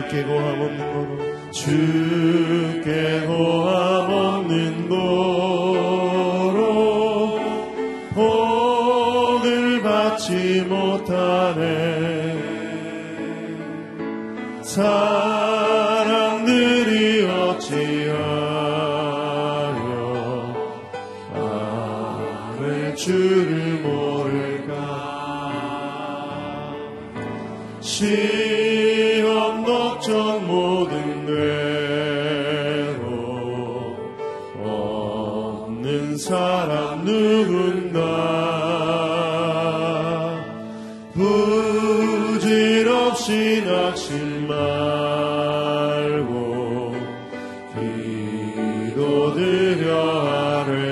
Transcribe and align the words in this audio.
주께 0.00 0.22
고함 0.24 0.60
없는 0.62 0.92
거로 0.94 1.50
주 1.50 2.29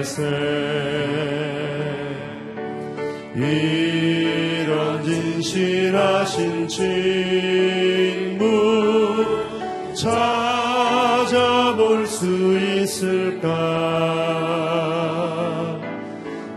아뢰세 0.09 0.23
이런 3.35 5.05
진실하신 5.05 6.69
친구 6.69 8.47
찾아볼 9.95 12.07
수 12.07 12.59
있을까? 12.59 13.49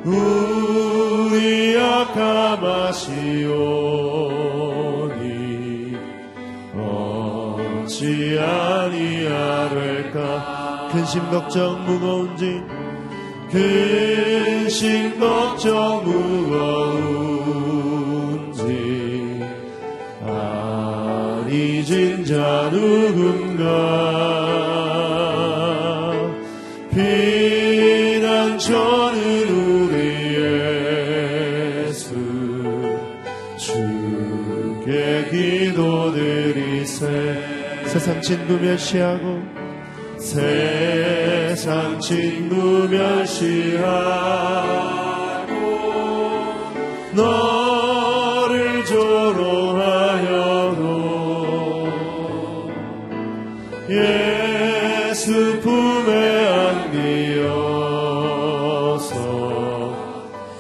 우리 0.06 1.76
약함하시오니 1.76 2.78
어찌 6.76 8.40
아니하될까? 8.40 10.22
근심 10.92 11.30
걱정 11.30 11.86
무거운지 11.86 12.62
근심 13.52 15.20
걱정 15.20 16.04
무거운지 16.06 17.42
아리진 20.26 22.24
자 22.24 22.70
누군가 22.72 23.68
피난처는 28.12 29.20
우리 29.50 29.96
예수 31.90 32.16
주께 33.58 35.26
기도드리세. 35.30 37.02
세상 37.88 38.22
친구 38.22 38.54
멸시하고 38.54 39.42
세 40.18 40.71
상 41.62 42.00
친구 42.00 42.90
멸시하고 42.90 43.82
너를 47.14 48.84
조롱하여도 48.84 49.62
예수 53.92 55.60
품에 55.62 56.48
안기어서 57.38 57.86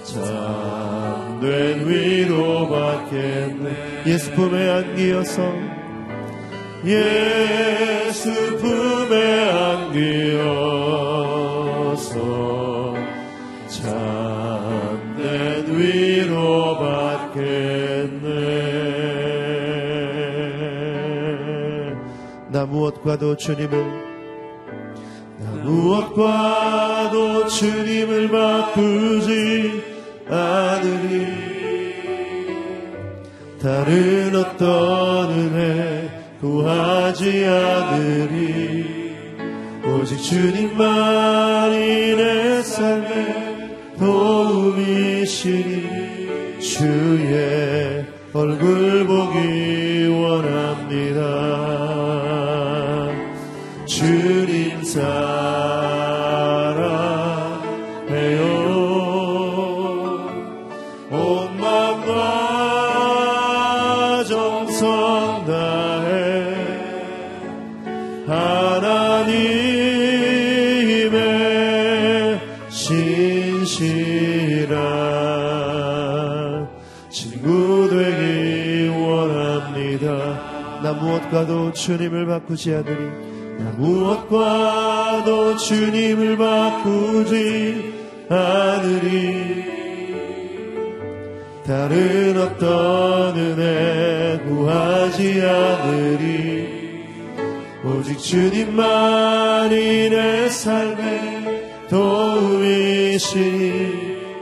참된 0.03 1.89
위로받겠네. 1.89 3.65
예수 4.05 4.31
품에 4.33 4.69
안기어서 4.69 5.80
예수 6.83 8.57
품에 8.57 9.49
안기어서 9.49 10.55
참된 13.67 14.99
위로 15.77 16.77
받겠네. 16.79 18.31
나 22.49 22.65
무엇과도 22.65 23.37
주님을 23.37 23.85
나 25.39 25.51
무엇과도 25.63 27.45
주님을 27.47 28.29
바꾸지 28.29 29.83
않으리. 30.27 31.51
다른 33.61 34.35
어떤 34.35 35.29
은혜 35.29 36.00
구하지 36.41 37.45
않으리. 37.45 39.01
오직 39.85 40.17
주님만이 40.17 41.77
내 42.15 42.63
삶의 42.63 43.77
도움이시니 43.99 45.83
주의 46.59 48.05
얼굴 48.33 49.05
보기 49.05 50.07
원합니다 50.07 51.50
무엇과도 81.31 81.71
주님을 81.71 82.25
바꾸지 82.25 82.73
않으리. 82.73 83.05
나 83.57 83.71
무엇과도 83.77 85.55
주님을 85.57 86.37
바꾸지 86.37 87.93
않으리. 88.29 89.71
다른 91.65 92.37
어떤 92.37 93.37
은혜 93.37 94.39
구하지 94.45 95.41
않으리. 95.41 96.81
오직 97.85 98.19
주님만이 98.19 100.09
내 100.09 100.49
삶의 100.49 101.87
도움이시니 101.89 103.31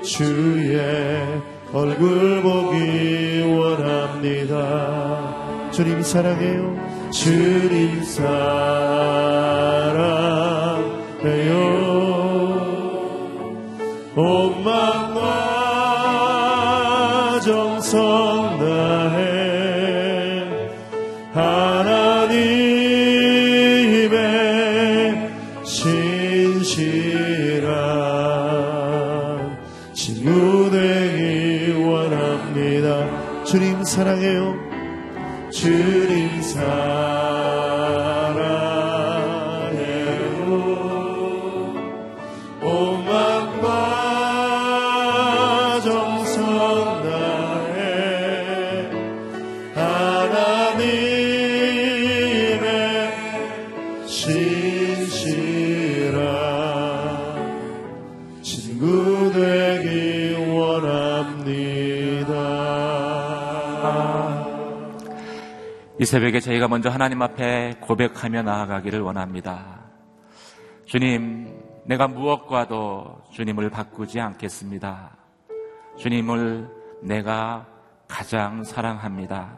주의 0.01 0.79
얼굴 1.71 2.41
보기 2.41 3.41
원합니다. 3.41 4.99
주님 5.71 6.01
사랑해요 6.01 6.88
주님 7.11 8.03
사랑해요 8.03 8.99
새벽에 66.09 66.39
저희가 66.39 66.67
먼저 66.67 66.89
하나님 66.89 67.21
앞에 67.21 67.75
고백하며 67.81 68.41
나아가기를 68.41 68.99
원합니다. 68.99 69.83
주님, 70.85 71.55
내가 71.85 72.07
무엇과도 72.07 73.21
주님을 73.31 73.69
바꾸지 73.69 74.19
않겠습니다. 74.19 75.15
주님을 75.99 76.67
내가 77.03 77.67
가장 78.07 78.63
사랑합니다. 78.63 79.55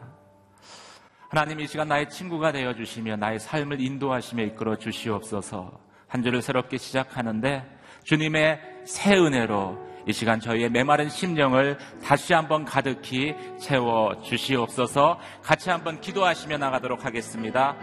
하나님 1.30 1.58
이 1.58 1.66
시간 1.66 1.88
나의 1.88 2.10
친구가 2.10 2.52
되어 2.52 2.74
주시며 2.74 3.16
나의 3.16 3.40
삶을 3.40 3.80
인도하시며 3.80 4.42
이끌어 4.42 4.76
주시옵소서. 4.76 5.72
한 6.06 6.22
주를 6.22 6.42
새롭게 6.42 6.76
시작하는데 6.76 7.64
주님의 8.04 8.60
새 8.84 9.16
은혜로 9.16 9.91
이 10.06 10.12
시간 10.12 10.40
저희의 10.40 10.70
메마른 10.70 11.08
심령을 11.08 11.78
다시 12.04 12.32
한번 12.32 12.64
가득히 12.64 13.34
채워 13.58 14.20
주시옵소서 14.22 15.18
같이 15.42 15.70
한번 15.70 16.00
기도하시며 16.00 16.58
나가도록 16.58 17.04
하겠습니다. 17.04 17.76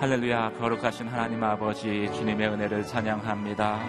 할렐루야 0.00 0.52
거룩하신 0.52 1.08
하나님 1.08 1.44
아버지 1.44 2.08
주님의 2.14 2.48
은혜를 2.48 2.84
찬양합니다. 2.84 3.80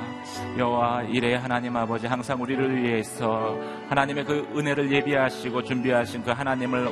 여호와 0.57 1.03
이래 1.03 1.35
하나님 1.35 1.77
아버지 1.77 2.05
항상 2.05 2.41
우리를 2.41 2.83
위해서 2.83 3.57
하나님의 3.87 4.25
그 4.25 4.45
은혜를 4.53 4.91
예비하시고 4.91 5.63
준비하신 5.63 6.23
그 6.23 6.31
하나님을 6.31 6.89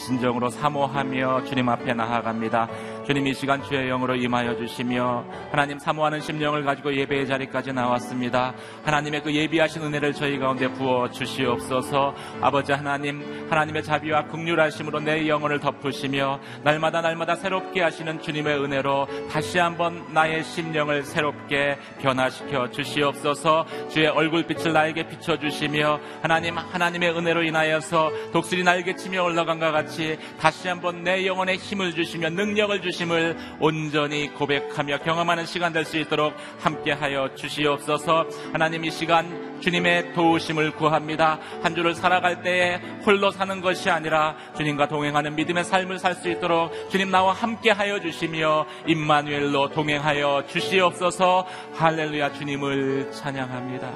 진정으로 0.00 0.48
사모하며 0.48 1.44
주님 1.44 1.68
앞에 1.68 1.94
나아갑니다. 1.94 2.68
주님 3.10 3.26
이 3.26 3.34
시간 3.34 3.60
주의 3.60 3.88
영으로 3.88 4.14
임하여 4.14 4.56
주시며 4.56 5.24
하나님 5.50 5.80
사모하는 5.80 6.20
심령을 6.20 6.62
가지고 6.62 6.94
예배의 6.94 7.26
자리까지 7.26 7.72
나왔습니다. 7.72 8.54
하나님의 8.84 9.24
그 9.24 9.34
예비하신 9.34 9.82
은혜를 9.82 10.12
저희 10.12 10.38
가운데 10.38 10.68
부어 10.68 11.10
주시옵소서. 11.10 12.14
아버지 12.40 12.70
하나님 12.70 13.48
하나님의 13.50 13.82
자비와 13.82 14.28
극률하심으로 14.28 15.00
내 15.00 15.26
영혼을 15.26 15.58
덮으시며 15.58 16.38
날마다 16.62 17.00
날마다 17.00 17.34
새롭게 17.34 17.82
하시는 17.82 18.22
주님의 18.22 18.62
은혜로 18.62 19.08
다시 19.28 19.58
한번 19.58 20.14
나의 20.14 20.44
심령을 20.44 21.02
새롭게 21.02 21.78
변화시켜 22.00 22.70
주시옵소서. 22.70 23.66
주의 23.88 24.06
얼굴빛을 24.06 24.72
나에게 24.72 25.08
비춰 25.08 25.36
주시며 25.36 25.98
하나님 26.22 26.58
하나님의 26.58 27.10
은혜로 27.10 27.42
인하여서 27.42 28.30
독수리 28.32 28.62
날개 28.62 28.94
치며 28.94 29.24
올라간 29.24 29.58
것 29.58 29.72
같이 29.72 30.16
다시 30.38 30.68
한번 30.68 31.02
내 31.02 31.26
영혼에 31.26 31.56
힘을 31.56 31.92
주시며 31.92 32.30
능력을 32.30 32.80
주시며 32.80 32.99
주심을 33.00 33.36
온전히 33.60 34.28
고백하며 34.34 34.98
경험하는 34.98 35.46
시간 35.46 35.72
될 35.72 35.80
수 35.84 35.96
있도록 35.98 36.34
함께하여 36.60 37.34
주시옵소서. 37.34 38.26
하나님 38.52 38.84
이 38.84 38.90
시간 38.90 39.58
주님의 39.60 40.12
도우심을 40.12 40.72
구합니다. 40.72 41.38
한 41.62 41.74
주를 41.74 41.94
살아갈 41.94 42.42
때에 42.42 42.76
홀로 43.06 43.30
사는 43.30 43.60
것이 43.62 43.88
아니라 43.88 44.36
주님과 44.56 44.88
동행하는 44.88 45.34
믿음의 45.34 45.64
삶을 45.64 45.98
살 45.98 46.10
수 46.20 46.28
있도록 46.28 46.72
주님 46.90 47.10
나와 47.10 47.32
함께하여 47.32 48.00
주시며 48.00 48.66
임마누엘로 48.86 49.70
동행하여 49.70 50.44
주시옵소서. 50.48 51.46
할렐루야 51.74 52.32
주님을 52.34 53.12
찬양합니다. 53.12 53.90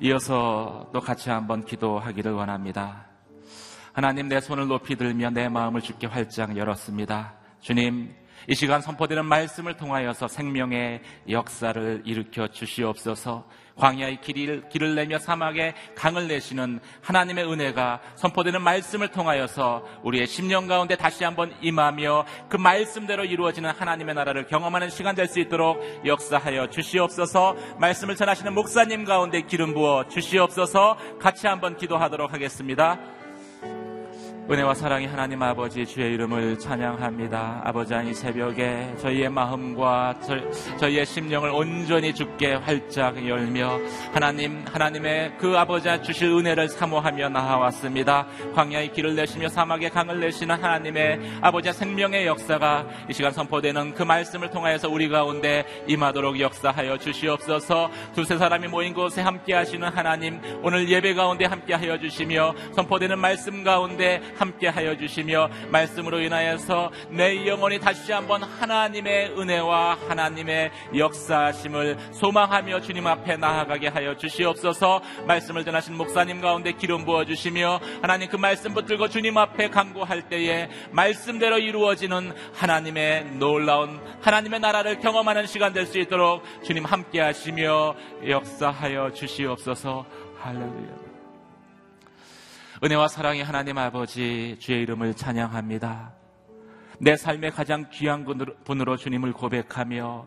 이어서 0.00 0.88
또 0.92 1.00
같이 1.00 1.30
한번 1.30 1.64
기도하기를 1.64 2.32
원합니다. 2.32 3.13
하나님 3.94 4.28
내 4.28 4.40
손을 4.40 4.66
높이 4.66 4.96
들며 4.96 5.30
내 5.30 5.48
마음을 5.48 5.80
주께 5.80 6.08
활짝 6.08 6.56
열었습니다. 6.56 7.34
주님, 7.60 8.12
이 8.48 8.54
시간 8.56 8.80
선포되는 8.82 9.24
말씀을 9.24 9.76
통하여서 9.76 10.26
생명의 10.26 11.00
역사를 11.30 12.02
일으켜 12.04 12.48
주시옵소서. 12.48 13.48
광야의 13.76 14.20
길을, 14.20 14.68
길을 14.68 14.96
내며 14.96 15.18
사막에 15.18 15.74
강을 15.94 16.26
내시는 16.26 16.80
하나님의 17.02 17.44
은혜가 17.44 18.00
선포되는 18.16 18.60
말씀을 18.62 19.08
통하여서 19.12 19.84
우리의 20.02 20.26
심령 20.26 20.66
가운데 20.66 20.96
다시 20.96 21.22
한번 21.22 21.54
임하며 21.62 22.26
그 22.48 22.56
말씀대로 22.56 23.24
이루어지는 23.24 23.70
하나님의 23.70 24.16
나라를 24.16 24.48
경험하는 24.48 24.90
시간 24.90 25.14
될 25.14 25.28
수 25.28 25.40
있도록 25.40 25.80
역사하여 26.04 26.68
주시옵소서 26.70 27.56
말씀을 27.78 28.14
전하시는 28.14 28.52
목사님 28.54 29.04
가운데 29.04 29.40
기름 29.42 29.72
부어 29.72 30.08
주시옵소서 30.08 30.96
같이 31.18 31.46
한번 31.46 31.76
기도하도록 31.76 32.32
하겠습니다. 32.32 32.98
은혜와 34.50 34.74
사랑이 34.74 35.06
하나님 35.06 35.42
아버지 35.42 35.86
주의 35.86 36.12
이름을 36.12 36.58
찬양합니다. 36.58 37.62
아버지 37.64 37.94
이 38.06 38.12
새벽에 38.12 38.94
저희의 39.00 39.30
마음과 39.30 40.16
저, 40.78 40.86
희의 40.86 41.06
심령을 41.06 41.48
온전히 41.48 42.14
죽게 42.14 42.56
활짝 42.56 43.26
열며 43.26 43.78
하나님 44.12 44.62
하나님의 44.70 45.38
그 45.38 45.56
아버지 45.56 45.88
주실 46.02 46.28
은혜를 46.28 46.68
사모하며 46.68 47.30
나아왔습니다. 47.30 48.26
광야의 48.54 48.92
길을 48.92 49.14
내시며 49.14 49.48
사막의 49.48 49.88
강을 49.88 50.20
내시는 50.20 50.56
하나님의 50.56 51.20
아버지 51.40 51.72
생명의 51.72 52.26
역사가 52.26 52.86
이 53.08 53.14
시간 53.14 53.32
선포되는 53.32 53.94
그 53.94 54.02
말씀을 54.02 54.50
통하여서 54.50 54.90
우리 54.90 55.08
가운데 55.08 55.64
임하도록 55.88 56.38
역사하여 56.38 56.98
주시옵소서. 56.98 57.90
두세 58.14 58.36
사람이 58.36 58.68
모인 58.68 58.92
곳에 58.92 59.22
함께 59.22 59.54
하시는 59.54 59.88
하나님 59.88 60.38
오늘 60.62 60.86
예배 60.86 61.14
가운데 61.14 61.46
함께 61.46 61.72
하여 61.72 61.98
주시며 61.98 62.54
선포되는 62.74 63.18
말씀 63.18 63.64
가운데 63.64 64.20
함께 64.36 64.68
하여 64.68 64.96
주시며 64.96 65.48
말씀으로 65.70 66.20
인하여서 66.20 66.90
내 67.10 67.46
영혼이 67.46 67.78
다시 67.78 68.12
한번 68.12 68.42
하나님의 68.42 69.38
은혜와 69.38 69.98
하나님의 70.08 70.70
역사심을 70.96 71.96
소망하며 72.12 72.80
주님 72.80 73.06
앞에 73.06 73.36
나아가게 73.36 73.88
하여 73.88 74.16
주시옵소서 74.16 75.00
말씀을 75.26 75.64
전하신 75.64 75.96
목사님 75.96 76.40
가운데 76.40 76.72
기름 76.72 77.04
부어 77.04 77.24
주시며 77.24 77.80
하나님 78.02 78.28
그 78.28 78.36
말씀 78.36 78.74
붙들고 78.74 79.08
주님 79.08 79.38
앞에 79.38 79.70
강구할 79.70 80.28
때에 80.28 80.68
말씀대로 80.90 81.58
이루어지는 81.58 82.32
하나님의 82.54 83.36
놀라운 83.38 84.00
하나님의 84.20 84.60
나라를 84.60 84.98
경험하는 84.98 85.46
시간 85.46 85.72
될 85.72 85.84
수 85.84 85.98
있도록 85.98 86.42
주님 86.64 86.84
함께 86.84 87.20
하시며 87.20 87.94
역사하여 88.26 89.12
주시옵소서 89.12 90.06
할렐루야. 90.40 91.13
은혜와 92.84 93.08
사랑의 93.08 93.42
하나님 93.42 93.78
아버지 93.78 94.58
주의 94.60 94.82
이름을 94.82 95.14
찬양합니다. 95.14 96.12
내 96.98 97.16
삶의 97.16 97.52
가장 97.52 97.88
귀한 97.90 98.26
분으로 98.62 98.98
주님을 98.98 99.32
고백하며 99.32 100.26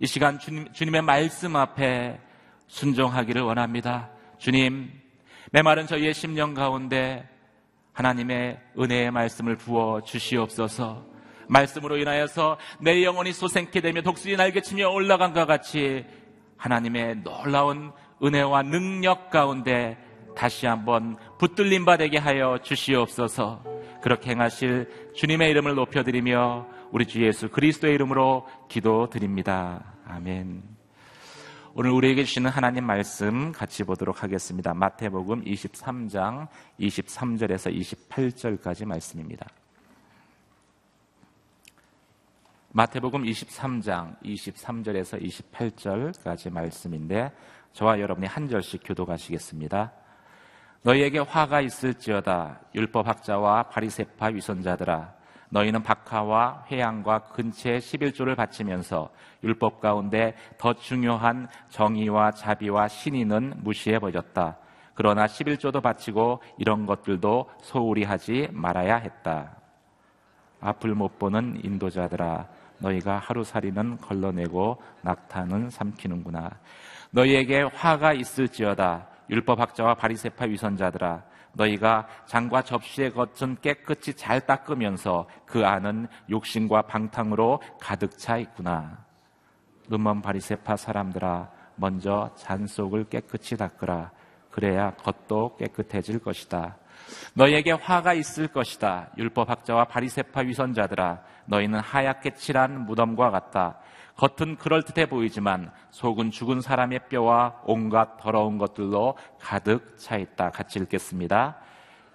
이 0.00 0.06
시간 0.06 0.38
주님, 0.38 0.72
주님의 0.72 1.02
말씀 1.02 1.54
앞에 1.54 2.18
순종하기를 2.66 3.42
원합니다. 3.42 4.08
주님, 4.38 4.90
메마른 5.52 5.86
저희의 5.86 6.14
심령 6.14 6.54
가운데 6.54 7.28
하나님의 7.92 8.58
은혜의 8.78 9.10
말씀을 9.10 9.56
부어 9.56 10.00
주시옵소서. 10.00 11.04
말씀으로 11.46 11.98
인하여서 11.98 12.56
내 12.80 13.04
영혼이 13.04 13.34
소생케 13.34 13.82
되며 13.82 14.00
독수리 14.00 14.36
날개치며 14.36 14.88
올라간 14.88 15.34
것 15.34 15.44
같이 15.44 16.06
하나님의 16.56 17.16
놀라운 17.16 17.92
은혜와 18.22 18.62
능력 18.62 19.28
가운데 19.28 19.98
다시 20.34 20.66
한번 20.66 21.16
붙들림 21.38 21.84
받게 21.84 22.18
하여 22.18 22.58
주시옵소서. 22.62 23.62
그렇게 24.02 24.30
행하실 24.30 25.12
주님의 25.14 25.50
이름을 25.50 25.76
높여드리며 25.76 26.66
우리 26.90 27.06
주 27.06 27.24
예수 27.24 27.48
그리스도의 27.48 27.94
이름으로 27.94 28.46
기도드립니다. 28.68 29.94
아멘. 30.04 30.62
오늘 31.74 31.90
우리에게 31.90 32.24
주시는 32.24 32.50
하나님 32.50 32.84
말씀 32.86 33.52
같이 33.52 33.84
보도록 33.84 34.24
하겠습니다. 34.24 34.74
마태복음 34.74 35.44
23장 35.44 36.48
23절에서 36.80 37.72
28절까지 38.10 38.84
말씀입니다. 38.84 39.46
마태복음 42.72 43.22
23장 43.22 44.20
23절에서 44.24 45.22
28절까지 45.52 46.50
말씀인데 46.50 47.30
저와 47.72 48.00
여러분이 48.00 48.26
한 48.26 48.48
절씩 48.48 48.82
교도가시겠습니다. 48.84 49.92
너희에게 50.82 51.18
화가 51.18 51.60
있을지어다 51.60 52.60
율법학자와 52.74 53.64
바리세파 53.64 54.26
위선자들아 54.26 55.18
너희는 55.50 55.82
박하와 55.82 56.66
회양과 56.70 57.30
근처에 57.30 57.78
11조를 57.78 58.36
바치면서 58.36 59.10
율법 59.42 59.80
가운데 59.80 60.34
더 60.58 60.74
중요한 60.74 61.48
정의와 61.70 62.32
자비와 62.32 62.88
신의는 62.88 63.54
무시해 63.58 63.98
버렸다. 63.98 64.58
그러나 64.94 65.26
11조도 65.26 65.82
바치고 65.82 66.42
이런 66.58 66.84
것들도 66.84 67.48
소홀히 67.62 68.04
하지 68.04 68.48
말아야 68.52 68.96
했다. 68.96 69.56
앞을 70.60 70.94
못 70.94 71.18
보는 71.18 71.60
인도자들아 71.64 72.46
너희가 72.78 73.18
하루살이는 73.18 73.98
걸러내고 73.98 74.82
낙타는 75.02 75.70
삼키는구나. 75.70 76.50
너희에게 77.10 77.62
화가 77.62 78.12
있을지어다 78.12 79.06
율법학자와 79.30 79.94
바리세파 79.94 80.46
위선자들아 80.46 81.22
너희가 81.52 82.06
장과 82.26 82.62
접시의 82.62 83.12
겉은 83.12 83.58
깨끗이 83.60 84.14
잘 84.14 84.40
닦으면서 84.40 85.26
그 85.46 85.66
안은 85.66 86.08
욕심과 86.30 86.82
방탕으로 86.82 87.60
가득 87.80 88.16
차 88.18 88.36
있구나. 88.38 89.04
눈먼 89.88 90.22
바리세파 90.22 90.76
사람들아 90.76 91.50
먼저 91.76 92.30
잔 92.36 92.66
속을 92.66 93.08
깨끗이 93.08 93.56
닦으라 93.56 94.10
그래야 94.50 94.90
겉도 94.96 95.56
깨끗해질 95.56 96.18
것이다. 96.18 96.76
너희에게 97.34 97.72
화가 97.72 98.14
있을 98.14 98.48
것이다. 98.48 99.10
율법학자와 99.16 99.84
바리세파 99.84 100.40
위선자들아 100.40 101.22
너희는 101.46 101.80
하얗게 101.80 102.34
칠한 102.34 102.84
무덤과 102.86 103.30
같다. 103.30 103.78
겉은 104.18 104.56
그럴듯해 104.56 105.06
보이지만 105.06 105.70
속은 105.90 106.32
죽은 106.32 106.60
사람의 106.60 107.08
뼈와 107.08 107.62
온갖 107.64 108.16
더러운 108.18 108.58
것들로 108.58 109.16
가득 109.38 109.96
차 109.96 110.16
있다. 110.16 110.50
같이 110.50 110.80
읽겠습니다. 110.80 111.56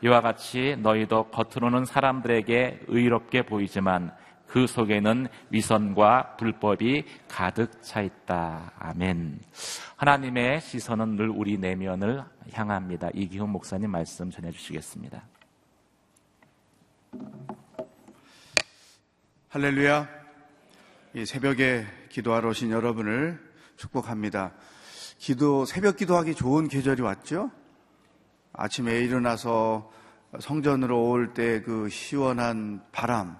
이와 0.03 0.19
같이 0.19 0.75
너희도 0.81 1.29
겉으로는 1.29 1.85
사람들에게 1.85 2.81
의롭게 2.87 3.43
보이지만 3.43 4.13
그 4.45 4.67
속에는 4.67 5.27
위선과 5.49 6.35
불법이 6.35 7.05
가득 7.29 7.81
차 7.81 8.01
있다. 8.01 8.73
아멘. 8.77 9.39
하나님의 9.95 10.59
시선은 10.59 11.15
늘 11.15 11.29
우리 11.29 11.57
내면을 11.57 12.25
향합니다. 12.51 13.11
이기훈 13.13 13.49
목사님 13.49 13.89
말씀 13.89 14.29
전해 14.29 14.51
주시겠습니다. 14.51 15.23
할렐루야. 19.47 20.22
이 21.15 21.27
새벽에 21.27 21.85
기도하러 22.09 22.49
오신 22.49 22.71
여러분을 22.71 23.39
축복합니다. 23.75 24.51
기도, 25.19 25.63
새벽 25.63 25.97
기도하기 25.97 26.33
좋은 26.33 26.67
계절이 26.67 27.03
왔죠? 27.03 27.51
아침에 28.51 28.99
일어나서 28.99 29.91
성전으로 30.39 31.09
올 31.09 31.33
때 31.35 31.61
그 31.61 31.87
시원한 31.89 32.81
바람, 32.91 33.37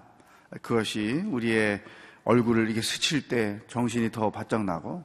그것이 0.62 1.24
우리의 1.26 1.82
얼굴을 2.22 2.70
이게 2.70 2.80
스칠 2.80 3.26
때 3.26 3.60
정신이 3.66 4.12
더 4.12 4.30
바짝 4.30 4.64
나고 4.64 5.02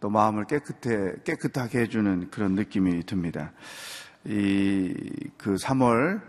또 0.00 0.08
마음을 0.08 0.46
깨끗해, 0.46 1.16
깨끗하게 1.24 1.80
해주는 1.80 2.30
그런 2.30 2.54
느낌이 2.54 3.04
듭니다. 3.04 3.52
이, 4.24 4.94
그 5.36 5.56
3월 5.56 6.22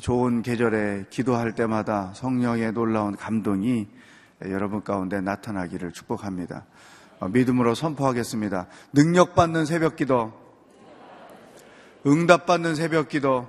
좋은 0.00 0.40
계절에 0.40 1.04
기도할 1.10 1.54
때마다 1.54 2.14
성령의 2.14 2.72
놀라운 2.72 3.14
감동이 3.14 3.88
여러분 4.46 4.82
가운데 4.82 5.20
나타나기를 5.20 5.92
축복합니다. 5.92 6.64
어, 7.20 7.28
믿음으로 7.28 7.74
선포하겠습니다. 7.74 8.68
능력받는 8.92 9.66
새벽 9.66 9.96
기도, 9.96 10.32
응답받는 12.06 12.76
새벽 12.76 13.08
기도, 13.08 13.48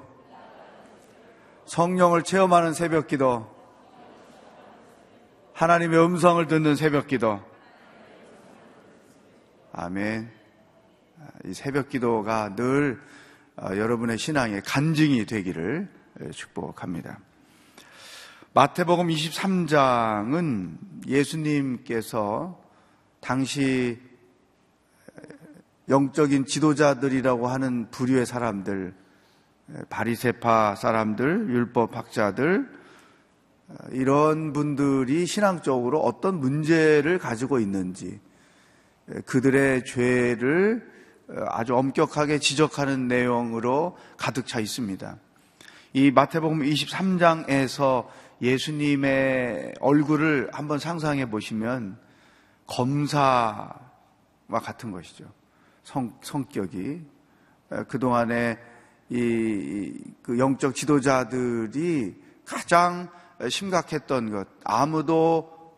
성령을 1.65 2.23
체험하는 2.23 2.73
새벽 2.73 3.07
기도, 3.07 3.47
하나님의 5.53 6.03
음성을 6.03 6.45
듣는 6.47 6.75
새벽 6.75 7.07
기도. 7.07 7.39
아멘. 9.73 10.31
이 11.45 11.53
새벽 11.53 11.89
기도가 11.89 12.55
늘 12.55 12.99
어, 13.55 13.75
여러분의 13.75 14.17
신앙의 14.17 14.61
간증이 14.63 15.25
되기를 15.25 15.89
축복합니다. 16.31 17.19
마태복음 18.53 19.09
23장은 19.09 20.77
예수님께서 21.07 22.59
당시 23.19 23.99
영적인 25.87 26.45
지도자들이라고 26.45 27.47
하는 27.47 27.91
부류의 27.91 28.25
사람들, 28.25 28.95
바리세파 29.89 30.75
사람들, 30.75 31.49
율법 31.49 31.95
학자들, 31.95 32.67
이런 33.91 34.51
분들이 34.51 35.27
신앙적으로 35.27 35.99
어떤 35.99 36.39
문제를 36.39 37.19
가지고 37.19 37.59
있는지 37.59 38.19
그들의 39.25 39.85
죄를 39.85 40.89
아주 41.49 41.75
엄격하게 41.75 42.39
지적하는 42.39 43.07
내용으로 43.07 43.95
가득 44.17 44.47
차 44.47 44.59
있습니다. 44.59 45.17
이 45.93 46.09
마태복음 46.09 46.61
23장에서 46.61 48.07
예수님의 48.41 49.75
얼굴을 49.79 50.49
한번 50.53 50.79
상상해 50.79 51.29
보시면 51.29 51.97
검사와 52.67 53.79
같은 54.61 54.91
것이죠. 54.91 55.25
성, 55.83 56.17
성격이. 56.21 57.01
그동안에 57.87 58.57
이, 59.09 59.93
그 60.21 60.37
영적 60.37 60.75
지도자들이 60.75 62.15
가장 62.45 63.09
심각했던 63.47 64.31
것, 64.31 64.47
아무도 64.63 65.75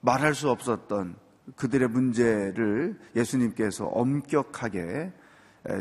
말할 0.00 0.34
수 0.34 0.50
없었던 0.50 1.16
그들의 1.56 1.88
문제를 1.88 2.98
예수님께서 3.16 3.86
엄격하게 3.86 5.12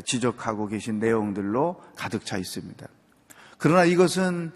지적하고 0.05 0.67
계신 0.67 0.99
내용들로 0.99 1.81
가득 1.95 2.25
차 2.25 2.37
있습니다. 2.37 2.87
그러나 3.57 3.85
이것은 3.85 4.51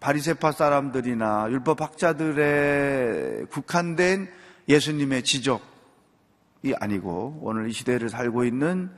바리세파 0.00 0.52
사람들이나 0.52 1.48
율법 1.50 1.82
학자들의 1.82 3.46
국한된 3.46 4.28
예수님의 4.68 5.22
지적이 5.22 6.74
아니고 6.80 7.38
오늘 7.42 7.68
이 7.68 7.72
시대를 7.72 8.08
살고 8.08 8.44
있는 8.44 8.90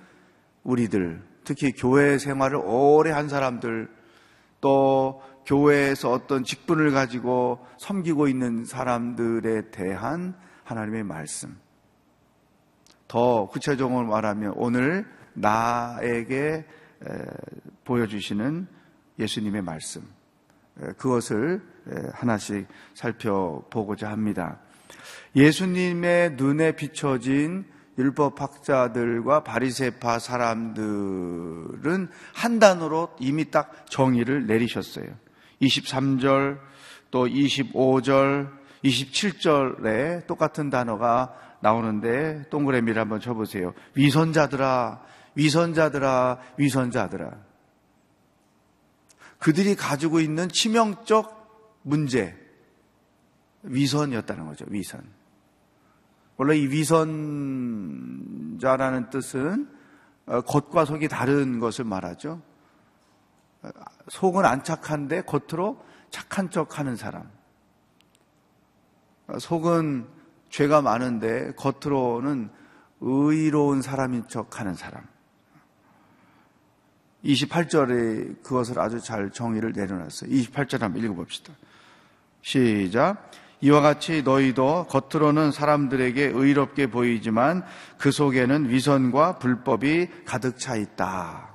우리들, 0.63 1.23
특히 1.45 1.73
교회 1.73 2.19
생활을 2.19 2.61
오래 2.65 3.11
한 3.11 3.29
사람들, 3.29 3.91
또 4.61 5.21
교회에서 5.45 6.13
어떤 6.13 6.45
직분을 6.45 6.93
가지고 6.93 7.67
섬기고 7.79 8.29
있는 8.29 8.65
사람들에 8.65 9.73
대한 9.73 10.37
하나님의 10.63 11.03
말씀. 11.03 11.59
더 13.09 13.49
구체적으로 13.49 14.07
말하면 14.07 14.55
오늘 14.55 15.05
나에게 15.35 16.65
보여주시는 17.85 18.69
예수님의 19.19 19.63
말씀. 19.63 20.22
그것을 20.97 21.63
하나씩 22.15 22.67
살펴보고자 22.95 24.11
합니다. 24.11 24.59
예수님의 25.35 26.33
눈에 26.37 26.73
비춰진 26.73 27.65
율법학자들과 27.99 29.45
바리세파 29.45 30.19
사람들은 30.19 32.09
한 32.35 32.59
단어로 32.59 33.17
이미 33.21 33.51
딱 33.51 33.87
정의를 33.91 34.47
내리셨어요. 34.47 35.07
23절 35.61 36.59
또 37.11 37.27
25절 37.27 38.51
27절에 38.85 40.27
똑같은 40.27 40.71
단어가 40.71 41.35
나오는데 41.61 42.45
동그라미를 42.51 43.01
한번 43.01 43.21
쳐보세요. 43.21 43.75
위선자들아, 43.95 45.01
위선자들아, 45.35 46.39
위선자들아. 46.57 47.31
그들이 49.43 49.75
가지고 49.75 50.21
있는 50.21 50.49
치명적 50.49 51.81
문제, 51.83 52.39
위선이었다는 53.65 54.47
거죠, 54.47 54.65
위선. 54.69 55.03
원래 56.37 56.57
이 56.57 56.69
위선자라는 56.69 57.11
뜻은 59.11 59.69
어, 60.27 60.43
겉과 60.43 60.85
속이 60.85 61.09
다른 61.09 61.59
것을 61.59 61.85
말하죠. 61.85 62.41
속은 64.09 64.45
안 64.45 64.63
착한데 64.63 65.23
겉으로 65.23 65.85
착한 66.11 66.49
척 66.49 66.79
하는 66.79 66.95
사람. 66.95 67.29
속은 69.41 70.07
죄가 70.51 70.83
많은데 70.83 71.53
겉으로는 71.57 72.49
의로운 73.01 73.83
사람인 73.83 74.29
척 74.29 74.61
하는 74.61 74.75
사람. 74.75 75.12
28절에 77.25 78.43
그것을 78.43 78.79
아주 78.79 79.01
잘 79.01 79.31
정의를 79.31 79.73
내려놨어요. 79.73 80.31
28절 80.31 80.81
한번 80.81 81.05
읽어봅시다. 81.05 81.53
시작. 82.43 83.31
이와 83.61 83.81
같이 83.81 84.23
너희도 84.23 84.87
겉으로는 84.89 85.53
사람들에게 85.53 86.33
의롭게 86.35 86.89
보이지만 86.89 87.63
그 87.97 88.11
속에는 88.11 88.69
위선과 88.69 89.39
불법이 89.39 90.09
가득 90.25 90.59
차 90.59 90.75
있다. 90.75 91.53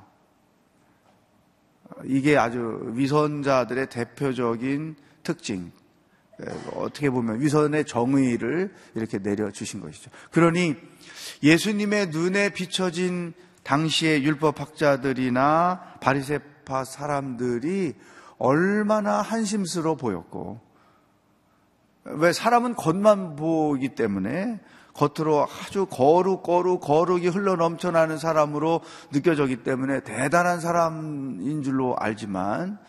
이게 2.05 2.37
아주 2.37 2.91
위선자들의 2.93 3.89
대표적인 3.89 4.95
특징. 5.23 5.71
어떻게 6.75 7.09
보면 7.09 7.41
위선의 7.41 7.85
정의를 7.85 8.73
이렇게 8.95 9.17
내려주신 9.17 9.81
것이죠. 9.81 10.11
그러니 10.31 10.75
예수님의 11.43 12.07
눈에 12.09 12.49
비춰진 12.49 13.33
당시의 13.67 14.23
율법학자들이나 14.23 15.97
바리세파 15.99 16.85
사람들이 16.85 17.95
얼마나 18.37 19.21
한심스러워 19.21 19.97
보였고 19.97 20.61
왜 22.05 22.31
사람은 22.31 22.75
겉만 22.75 23.35
보기 23.35 23.89
때문에 23.89 24.61
겉으로 24.93 25.45
아주 25.45 25.85
거룩, 25.85 26.43
거룩, 26.43 26.79
거룩이 26.79 27.27
흘러 27.27 27.57
넘쳐나는 27.57 28.17
사람으로 28.17 28.79
느껴졌기 29.11 29.57
때문에 29.63 29.99
대단한 29.99 30.61
사람인 30.61 31.61
줄로 31.61 31.95
알지만 31.97 32.79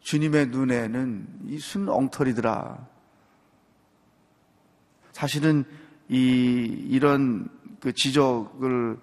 주님의 0.00 0.46
눈에는 0.48 1.26
이 1.48 1.58
순 1.58 1.88
엉터리더라. 1.90 2.78
사실은 5.12 5.64
이, 6.08 6.16
이런 6.88 7.48
그 7.80 7.92
지적을 7.92 8.98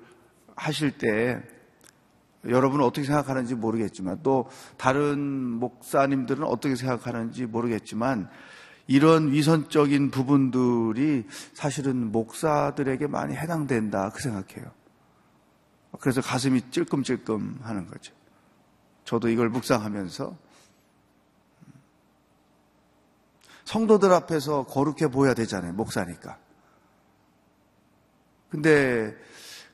하실 0.59 0.91
때 0.91 1.41
여러분은 2.45 2.85
어떻게 2.85 3.05
생각하는지 3.05 3.55
모르겠지만 3.55 4.19
또 4.23 4.49
다른 4.77 5.19
목사님들은 5.19 6.43
어떻게 6.43 6.75
생각하는지 6.75 7.45
모르겠지만 7.45 8.29
이런 8.87 9.31
위선적인 9.31 10.11
부분들이 10.11 11.25
사실은 11.53 12.11
목사들에게 12.11 13.07
많이 13.07 13.35
해당된다 13.35 14.09
그 14.09 14.21
생각해요. 14.21 14.71
그래서 15.99 16.21
가슴이 16.21 16.71
찔끔찔끔 16.71 17.59
하는 17.61 17.87
거죠. 17.87 18.13
저도 19.05 19.29
이걸 19.29 19.49
묵상하면서 19.49 20.37
성도들 23.65 24.11
앞에서 24.11 24.63
거룩해 24.63 25.09
보여야 25.11 25.33
되잖아요. 25.33 25.73
목사니까. 25.73 26.37
근데 28.49 29.15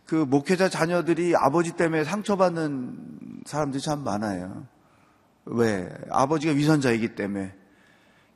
그 0.05 0.15
목회자 0.15 0.69
자녀들이 0.69 1.35
아버지 1.35 1.75
때문에 1.75 2.03
상처받는 2.03 3.41
사람들이 3.45 3.81
참 3.81 4.03
많아요. 4.03 4.67
왜? 5.45 5.89
아버지가 6.09 6.53
위선자이기 6.53 7.15
때문에. 7.15 7.55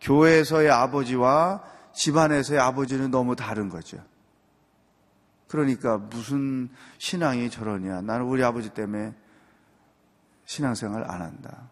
교회에서의 0.02 0.72
아버지와 0.72 1.62
집안에서의 1.94 2.60
아버지는 2.60 3.12
너무 3.12 3.36
다른 3.36 3.70
거죠. 3.70 3.98
그러니까 5.48 5.98
무슨 5.98 6.70
신앙이 6.98 7.50
저러냐. 7.50 8.02
나는 8.02 8.26
우리 8.26 8.44
아버지 8.44 8.70
때문에 8.70 9.14
신앙생활 10.46 11.10
안 11.10 11.22
한다. 11.22 11.70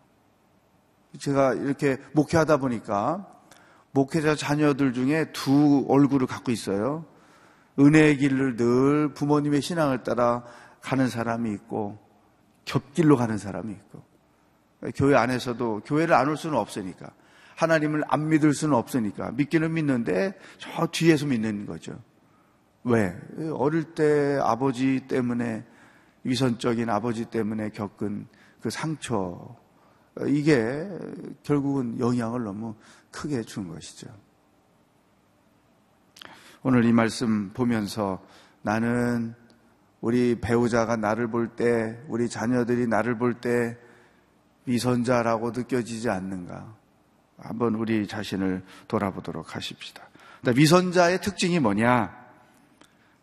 제가 1.19 1.53
이렇게 1.53 1.97
목회하다 2.13 2.57
보니까 2.57 3.27
목회자 3.91 4.35
자녀들 4.35 4.93
중에 4.93 5.31
두 5.31 5.85
얼굴을 5.87 6.27
갖고 6.27 6.51
있어요. 6.51 7.05
은혜의 7.79 8.17
길을 8.17 8.55
늘 8.55 9.13
부모님의 9.13 9.61
신앙을 9.61 10.03
따라 10.03 10.43
가는 10.81 11.07
사람이 11.07 11.51
있고 11.53 11.97
겹길로 12.65 13.17
가는 13.17 13.37
사람이 13.37 13.73
있고 13.73 14.03
교회 14.95 15.15
안에서도 15.15 15.81
교회를 15.85 16.13
안 16.13 16.27
올 16.29 16.37
수는 16.37 16.57
없으니까 16.57 17.11
하나님을 17.55 18.03
안 18.07 18.29
믿을 18.29 18.53
수는 18.53 18.75
없으니까 18.75 19.31
믿기는 19.31 19.73
믿는데 19.73 20.37
저 20.59 20.87
뒤에서 20.87 21.25
믿는 21.25 21.65
거죠. 21.65 21.99
왜? 22.83 23.15
어릴 23.53 23.83
때 23.95 24.39
아버지 24.41 25.01
때문에 25.07 25.65
위선적인 26.23 26.89
아버지 26.89 27.25
때문에 27.25 27.69
겪은 27.69 28.27
그 28.61 28.69
상처 28.69 29.55
이게 30.27 30.87
결국은 31.43 31.99
영향을 31.99 32.43
너무 32.43 32.75
크게 33.11 33.41
준 33.43 33.67
것이죠. 33.67 34.07
오늘 36.63 36.85
이 36.85 36.91
말씀 36.91 37.51
보면서 37.53 38.23
나는 38.63 39.35
우리 40.01 40.39
배우자가 40.39 40.95
나를 40.95 41.27
볼 41.27 41.49
때, 41.49 41.99
우리 42.07 42.29
자녀들이 42.29 42.87
나를 42.87 43.17
볼때 43.17 43.77
위선자라고 44.65 45.51
느껴지지 45.51 46.09
않는가? 46.09 46.75
한번 47.39 47.75
우리 47.75 48.07
자신을 48.07 48.63
돌아보도록 48.87 49.55
하십시다. 49.55 50.03
위선자의 50.55 51.21
특징이 51.21 51.59
뭐냐? 51.59 52.15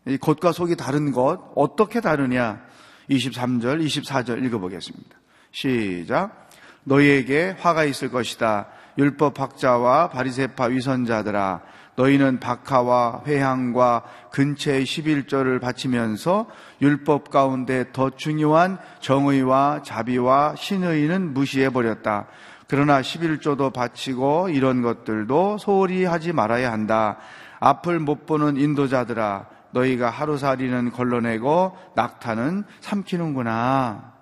이 0.06 0.16
겉과 0.18 0.52
속이 0.52 0.76
다른 0.76 1.12
것, 1.12 1.52
어떻게 1.56 2.00
다르냐? 2.00 2.62
23절, 3.10 3.84
24절 3.84 4.44
읽어보겠습니다. 4.44 5.16
시작. 5.50 6.48
너희에게 6.84 7.56
화가 7.58 7.84
있을 7.84 8.10
것이다. 8.10 8.68
율법 8.98 9.40
학자와 9.40 10.10
바리세파 10.10 10.66
위선자들아 10.66 11.62
너희는 11.96 12.40
박하와 12.40 13.22
회향과 13.26 14.02
근처의 14.30 14.84
11조를 14.84 15.60
바치면서 15.60 16.46
율법 16.82 17.30
가운데 17.30 17.86
더 17.92 18.10
중요한 18.10 18.78
정의와 19.00 19.82
자비와 19.84 20.56
신의는 20.56 21.34
무시해 21.34 21.70
버렸다. 21.70 22.26
그러나 22.66 23.00
11조도 23.00 23.72
바치고 23.72 24.48
이런 24.48 24.82
것들도 24.82 25.58
소홀히 25.58 26.04
하지 26.04 26.32
말아야 26.32 26.72
한다. 26.72 27.18
앞을 27.60 28.00
못 28.00 28.26
보는 28.26 28.56
인도자들아 28.56 29.46
너희가 29.70 30.10
하루살이는 30.10 30.92
걸러내고 30.92 31.76
낙타는 31.94 32.64
삼키는구나. 32.80 34.14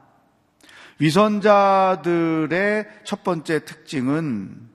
위선자들의 0.98 2.86
첫 3.04 3.24
번째 3.24 3.64
특징은 3.64 4.71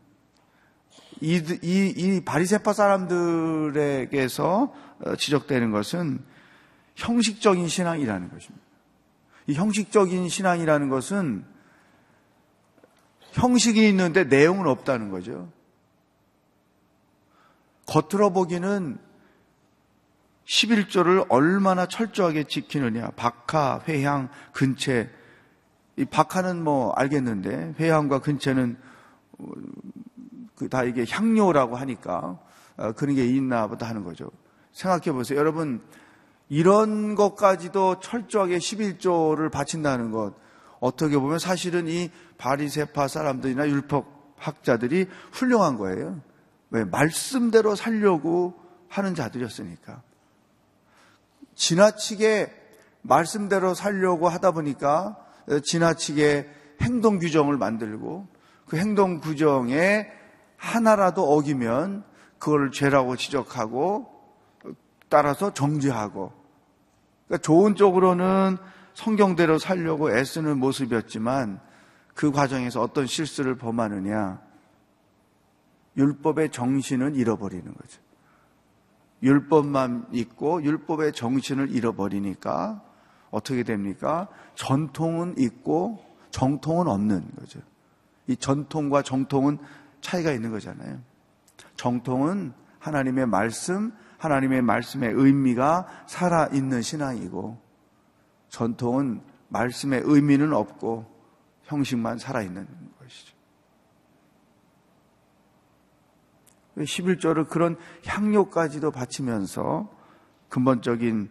이, 1.22 1.42
이, 1.64 1.94
이 1.96 2.22
바리세파 2.24 2.74
사람들에게서 2.74 4.74
어, 5.06 5.16
지적되는 5.16 5.72
것은 5.72 6.24
형식적인 6.96 7.68
신앙이라는 7.68 8.30
것입니다. 8.30 8.66
이 9.48 9.54
형식적인 9.54 10.30
신앙이라는 10.30 10.90
것은 10.90 11.46
형식이 13.32 13.88
있는데 13.90 14.24
내용은 14.24 14.68
없다는 14.68 15.10
거죠. 15.10 15.52
겉으로 17.86 18.34
보기는 18.34 18.98
11조를 20.46 21.26
얼마나 21.30 21.88
철저하게 21.88 22.46
지키느냐. 22.46 23.12
박하, 23.12 23.82
회향, 23.88 24.30
근체. 24.54 25.10
이 25.98 26.06
박하는 26.06 26.64
뭐 26.64 26.94
알겠는데 26.94 27.76
회향과 27.80 28.20
근체는 28.20 28.78
그 29.38 29.44
다 30.70 30.84
이게 30.84 31.06
향료라고 31.08 31.76
하니까 31.76 32.40
어, 32.78 32.92
그런 32.94 33.16
게 33.16 33.26
있나 33.26 33.68
보다 33.68 33.88
하는 33.88 34.04
거죠. 34.04 34.32
생각해 34.72 35.12
보세요. 35.12 35.40
여러분, 35.40 35.82
이런 36.50 37.16
것까지도 37.16 38.00
철저하게 38.00 38.58
11조를 38.58 39.52
바친다는 39.52 40.12
것, 40.12 40.34
어떻게 40.80 41.18
보면 41.18 41.40
사실은 41.40 41.88
이 41.88 42.12
바리세파 42.38 43.08
사람들이나 43.08 43.68
율법 43.68 44.36
학자들이 44.38 45.08
훌륭한 45.32 45.78
거예요. 45.78 46.22
왜? 46.70 46.84
말씀대로 46.86 47.76
살려고 47.76 48.54
하는 48.88 49.16
자들이었으니까. 49.16 50.02
지나치게 51.56 52.54
말씀대로 53.02 53.74
살려고 53.74 54.30
하다 54.30 54.52
보니까 54.52 55.18
어, 55.50 55.60
지나치게 55.60 56.50
행동 56.82 57.18
규정을 57.20 57.58
만들고 57.58 58.28
그 58.68 58.78
행동 58.78 59.20
규정에 59.20 60.08
하나라도 60.58 61.24
어기면 61.34 62.04
그걸 62.40 62.72
죄라고 62.72 63.16
지적하고 63.16 64.12
따라서 65.10 65.54
정죄하고 65.54 66.34
그러니까 67.28 67.42
좋은 67.42 67.76
쪽으로는 67.76 68.58
성경대로 68.94 69.60
살려고 69.60 70.12
애쓰는 70.12 70.58
모습이었지만 70.58 71.60
그 72.14 72.32
과정에서 72.32 72.82
어떤 72.82 73.06
실수를 73.06 73.56
범하느냐 73.56 74.42
율법의 75.96 76.52
정신을 76.52 77.16
잃어버리는 77.16 77.66
거죠. 77.66 78.02
율법만 79.24 80.08
있고 80.14 80.64
율법의 80.64 81.14
정신을 81.14 81.72
잃어버리니까 81.72 82.84
어떻게 83.32 83.64
됩니까? 83.64 84.28
전통은 84.56 85.36
있고 85.38 86.04
정통은 86.32 86.88
없는 86.88 87.32
거죠. 87.40 87.60
이 88.28 88.36
전통과 88.36 89.02
정통은 89.02 89.58
차이가 90.02 90.32
있는 90.32 90.52
거잖아요. 90.52 91.00
정통은 91.76 92.54
하나님의 92.80 93.28
말씀, 93.28 93.92
하나님의 94.18 94.62
말씀의 94.62 95.12
의미가 95.14 96.06
살아있는 96.08 96.82
신앙이고, 96.82 97.60
전통은 98.50 99.22
말씀의 99.50 100.02
의미는 100.06 100.54
없고, 100.54 101.18
형식만 101.64 102.18
살아있는 102.18 102.68
것이죠. 103.00 103.36
11조를 106.78 107.50
그런 107.50 107.76
향료까지도 108.06 108.92
바치면서 108.92 109.92
근본적인 110.50 111.30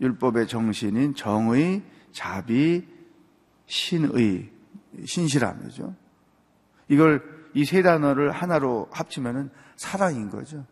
율법의 0.00 0.48
정신인 0.48 1.14
정의, 1.14 1.82
자비, 2.10 2.88
신의, 3.66 4.50
신실함이죠. 5.04 5.94
이걸 6.88 7.41
이 7.54 7.64
세 7.64 7.82
단어를 7.82 8.30
하나로 8.32 8.88
합치면은 8.90 9.50
사랑인 9.76 10.30
거죠. 10.30 10.64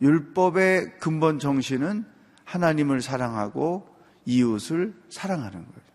율법의 0.00 0.98
근본 0.98 1.38
정신은 1.38 2.04
하나님을 2.44 3.00
사랑하고 3.00 3.88
이웃을 4.24 4.94
사랑하는 5.10 5.66
거죠. 5.66 5.92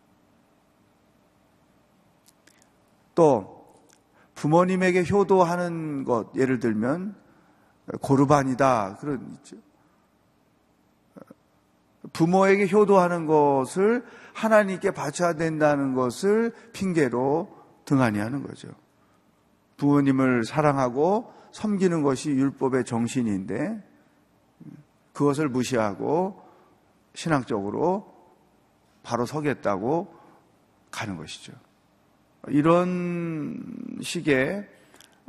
또 3.16 3.58
부모님에게 4.36 5.06
효도하는 5.10 6.04
것 6.04 6.36
예를 6.36 6.60
들면 6.60 7.16
고르반이다 8.02 8.98
그런 9.00 9.32
있죠. 9.34 9.58
부모에게 12.14 12.70
효도하는 12.72 13.26
것을 13.26 14.06
하나님께 14.34 14.92
바쳐야 14.92 15.34
된다는 15.34 15.94
것을 15.94 16.54
핑계로 16.74 17.56
등한히 17.86 18.20
하는 18.20 18.44
거죠. 18.44 18.70
부모님을 19.78 20.44
사랑하고 20.44 21.34
섬기는 21.52 22.02
것이 22.04 22.30
율법의 22.32 22.86
정신인데 22.86 23.84
그것을 25.14 25.50
무시하고 25.50 26.42
신앙적으로 27.16 28.14
바로 29.02 29.26
서겠다고 29.26 30.14
가는 30.92 31.18
것이죠. 31.18 31.54
이런 32.50 33.98
식의 34.02 34.68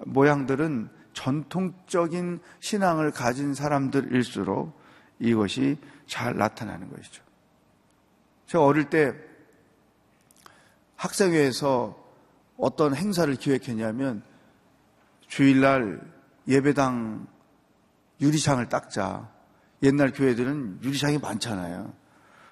모양들은 0.04 0.90
전통적인 1.12 2.40
신앙을 2.61 3.11
가진 3.11 3.54
사람들일수록 3.54 4.78
이것이 5.18 5.78
잘 6.06 6.37
나타나는 6.37 6.90
것이죠. 6.90 7.22
제가 8.46 8.64
어릴 8.64 8.88
때 8.88 9.14
학생회에서 10.96 11.96
어떤 12.56 12.94
행사를 12.94 13.34
기획했냐면 13.37 14.22
주일날 15.29 16.01
예배당 16.49 17.27
유리창을 18.21 18.69
닦자. 18.69 19.31
옛날 19.83 20.12
교회들은 20.12 20.81
유리창이 20.83 21.19
많잖아요. 21.19 21.93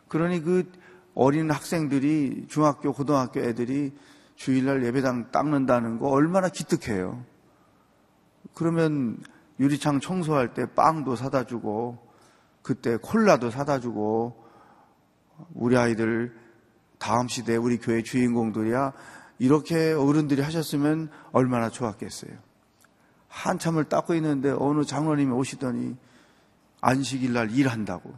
그러니 0.09 0.43
그 0.43 0.71
어린 1.15 1.51
학생들이 1.51 2.47
중학교, 2.49 2.93
고등학교 2.93 3.41
애들이 3.41 3.93
주일날 4.37 4.85
예배당 4.85 5.33
닦는다는 5.33 5.99
거 5.99 6.09
얼마나 6.09 6.49
기특해요. 6.49 7.25
그러면 8.55 9.19
유리창 9.59 9.99
청소할 10.01 10.55
때 10.55 10.67
빵도 10.67 11.17
사다 11.17 11.45
주고 11.45 11.99
그때 12.63 12.97
콜라도 12.97 13.51
사다 13.51 13.81
주고 13.81 14.45
우리 15.55 15.77
아이들 15.77 16.37
다음 16.99 17.29
시대 17.29 17.57
우리 17.57 17.79
교회 17.79 18.03
주인공들이야 18.03 18.93
이렇게 19.39 19.93
어른들이 19.93 20.43
하셨으면 20.43 21.11
얼마나 21.33 21.71
좋았겠어요. 21.71 22.46
한참을 23.37 23.85
닦고 23.85 24.15
있는데 24.15 24.51
어느 24.59 24.85
장로님이 24.85 25.31
오시더니 25.33 25.95
안식일 26.81 27.35
날 27.35 27.51
일한다고. 27.51 28.15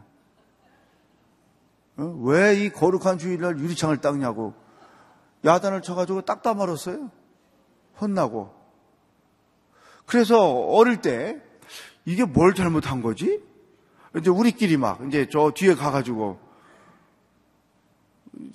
어? 1.97 2.03
왜이 2.23 2.69
거룩한 2.69 3.17
주일날 3.17 3.59
유리창을 3.59 3.99
닦냐고 3.99 4.53
야단을 5.43 5.81
쳐가지고 5.81 6.21
닦다 6.21 6.53
말았어요. 6.53 7.11
혼나고. 7.99 8.55
그래서 10.05 10.51
어릴 10.51 11.01
때 11.01 11.41
이게 12.05 12.23
뭘 12.23 12.53
잘못한 12.53 13.01
거지? 13.01 13.43
이제 14.17 14.29
우리끼리 14.29 14.77
막 14.77 15.05
이제 15.05 15.27
저 15.29 15.51
뒤에 15.53 15.75
가가지고 15.75 16.39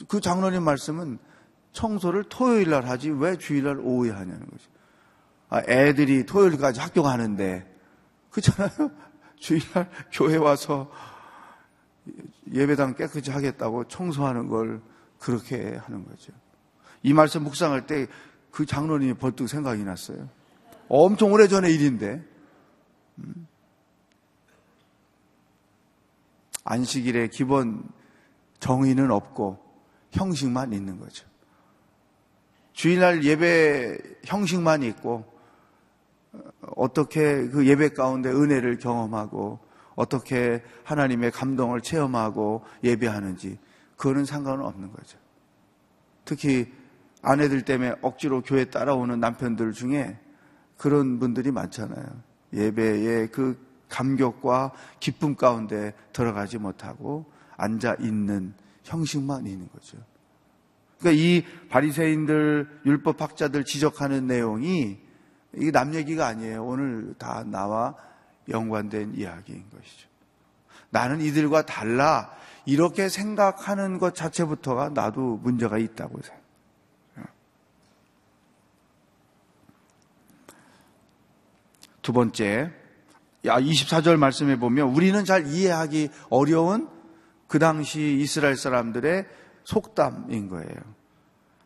그 0.09 0.21
장로님 0.21 0.63
말씀은 0.63 1.19
청소를 1.73 2.25
토요일 2.25 2.71
날 2.71 2.87
하지 2.87 3.11
왜 3.11 3.37
주일 3.37 3.65
날 3.65 3.79
오후에 3.79 4.11
하냐는 4.11 4.41
거죠. 4.41 4.74
아, 5.55 5.63
애들이 5.69 6.27
토요일까지 6.27 6.81
학교 6.81 7.03
가는데 7.03 7.71
그렇잖아요. 8.31 8.91
주일 9.37 9.61
날 9.73 9.91
교회 10.13 10.37
와서 10.37 10.91
예배당 12.53 12.95
깨끗이 12.95 13.31
하겠다고 13.31 13.89
청소하는 13.89 14.49
걸 14.49 14.81
그렇게 15.19 15.77
하는 15.77 16.05
거죠. 16.05 16.33
이 17.03 17.13
말씀 17.13 17.43
묵상할 17.43 17.87
때 17.87 18.07
그 18.55 18.67
장로님이 18.67 19.15
벌떡 19.15 19.49
생각이 19.49 19.83
났어요. 19.83 20.29
엄청 20.89 21.33
오래 21.33 21.49
전의 21.49 21.75
일인데 21.75 22.23
음. 23.19 23.49
안식일에 26.63 27.29
기본 27.29 27.83
정의는 28.61 29.11
없고 29.11 29.59
형식만 30.13 30.73
있는 30.73 31.01
거죠. 31.01 31.27
주일날 32.75 33.25
예배 33.25 33.99
형식만 34.25 34.85
있고 34.85 35.34
어떻게 36.77 37.49
그 37.49 37.67
예배 37.67 37.91
가운데 37.91 38.31
은혜를 38.31 38.79
경험하고 38.79 39.61
어떻게 39.95 40.63
하나님의 40.85 41.31
감동을 41.31 41.81
체험하고 41.81 42.65
예배하는지 42.83 43.59
그거는 43.97 44.25
상관은 44.25 44.65
없는 44.65 44.93
거죠. 44.93 45.19
특히 46.25 46.73
아내들 47.23 47.63
때문에 47.63 47.95
억지로 48.03 48.43
교회 48.43 48.65
따라오는 48.65 49.21
남편들 49.21 49.73
중에 49.73 50.19
그런 50.77 51.19
분들이 51.19 51.51
많잖아요. 51.51 52.05
예배의 52.53 53.31
그 53.31 53.59
감격과 53.89 54.73
기쁨 55.01 55.37
가운데 55.37 55.95
들어가지 56.13 56.59
못하고 56.59 57.25
앉아 57.57 57.97
있는 58.01 58.55
형식만 58.83 59.47
있는 59.47 59.69
거죠. 59.73 59.99
그러니까 60.99 61.23
이 61.23 61.45
바리새인들 61.69 62.81
율법 62.87 63.21
학자들 63.21 63.65
지적하는 63.65 64.27
내용이 64.27 64.99
이게 65.57 65.71
남 65.71 65.95
얘기가 65.95 66.27
아니에요. 66.27 66.65
오늘 66.65 67.15
다 67.19 67.45
나와 67.47 67.95
연관된 68.49 69.15
이야기인 69.15 69.65
것이죠. 69.71 70.09
나는 70.91 71.21
이들과 71.21 71.67
달라 71.67 72.31
이렇게 72.67 73.09
생각하는 73.09 73.99
것 73.99 74.15
자체부터가 74.15 74.91
나도 74.91 75.39
문제가 75.43 75.79
있다고 75.79 76.21
생각해요. 76.23 76.45
두 82.03 82.13
번째, 82.13 82.71
24절 83.45 84.17
말씀에 84.19 84.57
보면 84.57 84.89
우리는 84.89 85.25
잘 85.25 85.47
이해하기 85.47 86.11
어려운 86.29 86.89
그 87.49 87.59
당시 87.59 88.19
이스라엘 88.21 88.57
사람들의 88.57 89.27
속담인 89.65 90.49
거예요. 90.49 90.77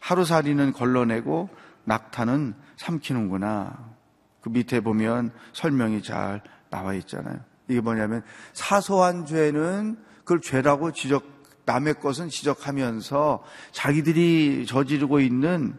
하루살이는 0.01 0.72
걸러내고 0.72 1.48
낙타는 1.88 2.55
삼키는구나. 2.77 3.96
그 4.42 4.51
밑에 4.51 4.81
보면 4.81 5.33
설명이 5.55 6.03
잘 6.03 6.42
나와 6.70 6.94
있잖아요. 6.94 7.40
이게 7.66 7.81
뭐냐면 7.81 8.22
사소한 8.53 9.27
죄는 9.27 9.98
그걸 10.18 10.40
죄라고 10.40 10.92
지적, 10.92 11.24
남의 11.64 11.94
것은 11.94 12.29
지적하면서 12.29 13.42
자기들이 13.72 14.66
저지르고 14.66 15.20
있는 15.20 15.74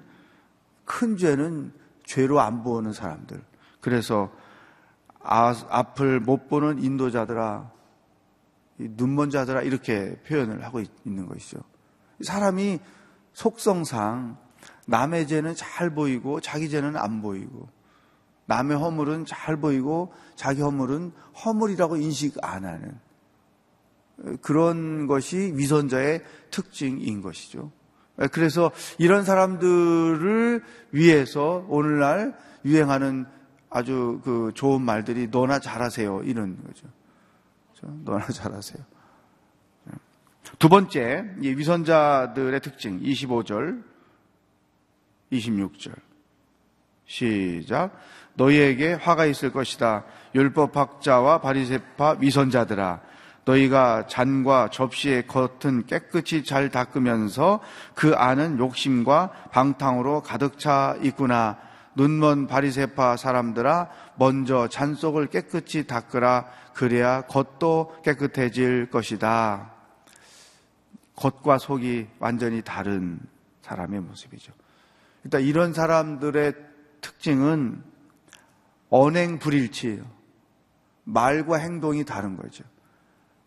큰 0.86 1.15
죄는 1.15 1.72
죄로 2.04 2.41
안 2.41 2.63
보는 2.63 2.91
사람들. 2.91 3.41
그래서 3.80 4.32
아, 5.22 5.54
앞을 5.69 6.19
못 6.22 6.48
보는 6.48 6.82
인도자들아, 6.82 7.72
눈먼 8.78 9.30
자들아 9.30 9.62
이렇게 9.62 10.15
표현을 10.28 10.63
하고 10.63 10.82
있는 11.06 11.28
것이죠. 11.28 11.60
사람이 12.22 12.80
속성상 13.34 14.38
남의 14.89 15.28
죄는 15.28 15.56
잘 15.56 15.91
보이고 15.91 16.41
자기 16.41 16.69
죄는 16.69 16.97
안 16.97 17.21
보이고 17.21 17.69
남의 18.45 18.78
허물은 18.78 19.25
잘 19.25 19.58
보이고 19.58 20.12
자기 20.36 20.62
허물은 20.62 21.12
허물이라고 21.45 21.97
인식 21.97 22.38
안 22.43 22.65
하는 22.65 22.97
그런 24.41 25.08
것이 25.08 25.54
위선자의 25.56 26.23
특징인 26.52 27.21
것이죠. 27.21 27.71
그래서 28.32 28.71
이런 28.97 29.23
사람들을 29.23 30.63
위해서 30.91 31.65
오늘날 31.69 32.38
유행하는 32.65 33.25
아주 33.69 34.19
그 34.23 34.52
좋은 34.56 34.82
말들이 34.82 35.28
너나 35.30 35.60
잘하세요 35.60 36.23
이런 36.23 36.58
거죠. 36.65 36.88
너나 38.04 38.25
잘하세요. 38.25 38.84
두 40.58 40.67
번째, 40.67 41.36
위선자들의 41.38 42.60
특징 42.62 42.99
25절, 42.99 43.84
26절. 45.31 45.93
시작. 47.05 47.91
너희에게 48.35 48.93
화가 48.93 49.25
있을 49.25 49.51
것이다. 49.51 50.05
율법학자와 50.35 51.41
바리새파 51.41 52.17
위선자들아. 52.19 53.01
너희가 53.45 54.05
잔과 54.07 54.69
접시의 54.69 55.25
겉은 55.25 55.87
깨끗이 55.87 56.43
잘 56.43 56.69
닦으면서 56.69 57.61
그 57.95 58.13
안은 58.13 58.59
욕심과 58.59 59.49
방탕으로 59.51 60.21
가득 60.21 60.59
차 60.59 60.95
있구나. 61.01 61.57
눈먼 61.95 62.47
바리새파 62.47 63.17
사람들아 63.17 63.89
먼저 64.15 64.67
잔 64.67 64.93
속을 64.93 65.27
깨끗이 65.27 65.87
닦으라 65.87 66.45
그래야 66.73 67.21
겉도 67.21 68.01
깨끗해질 68.03 68.89
것이다. 68.91 69.71
겉과 71.15 71.57
속이 71.57 72.07
완전히 72.19 72.61
다른 72.61 73.19
사람의 73.61 73.99
모습이죠. 74.01 74.53
일단 75.29 75.41
이런 75.41 75.73
사람들의 75.73 76.55
특징은 77.01 77.83
언행 78.89 79.37
불일치예요. 79.37 80.03
말과 81.03 81.57
행동이 81.57 82.03
다른 82.03 82.35
거죠. 82.35 82.63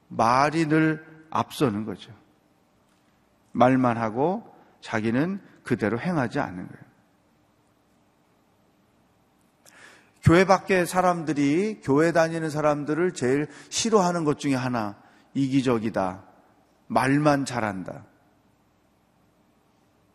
말이 0.07 0.67
늘 0.67 1.05
앞서는 1.31 1.85
거죠. 1.85 2.13
말만 3.51 3.99
하고 3.99 4.49
자기는 4.81 5.41
그대로 5.65 5.99
행하지 5.99 6.39
않는 6.39 6.69
거예요. 6.69 6.85
교회 10.23 10.45
밖에 10.45 10.85
사람들이 10.85 11.81
교회 11.83 12.13
다니는 12.13 12.49
사람들을 12.49 13.13
제일 13.15 13.49
싫어하는 13.71 14.23
것 14.23 14.39
중에 14.39 14.55
하나 14.55 14.97
이기적이다. 15.35 16.23
말만 16.87 17.45
잘한다. 17.45 18.05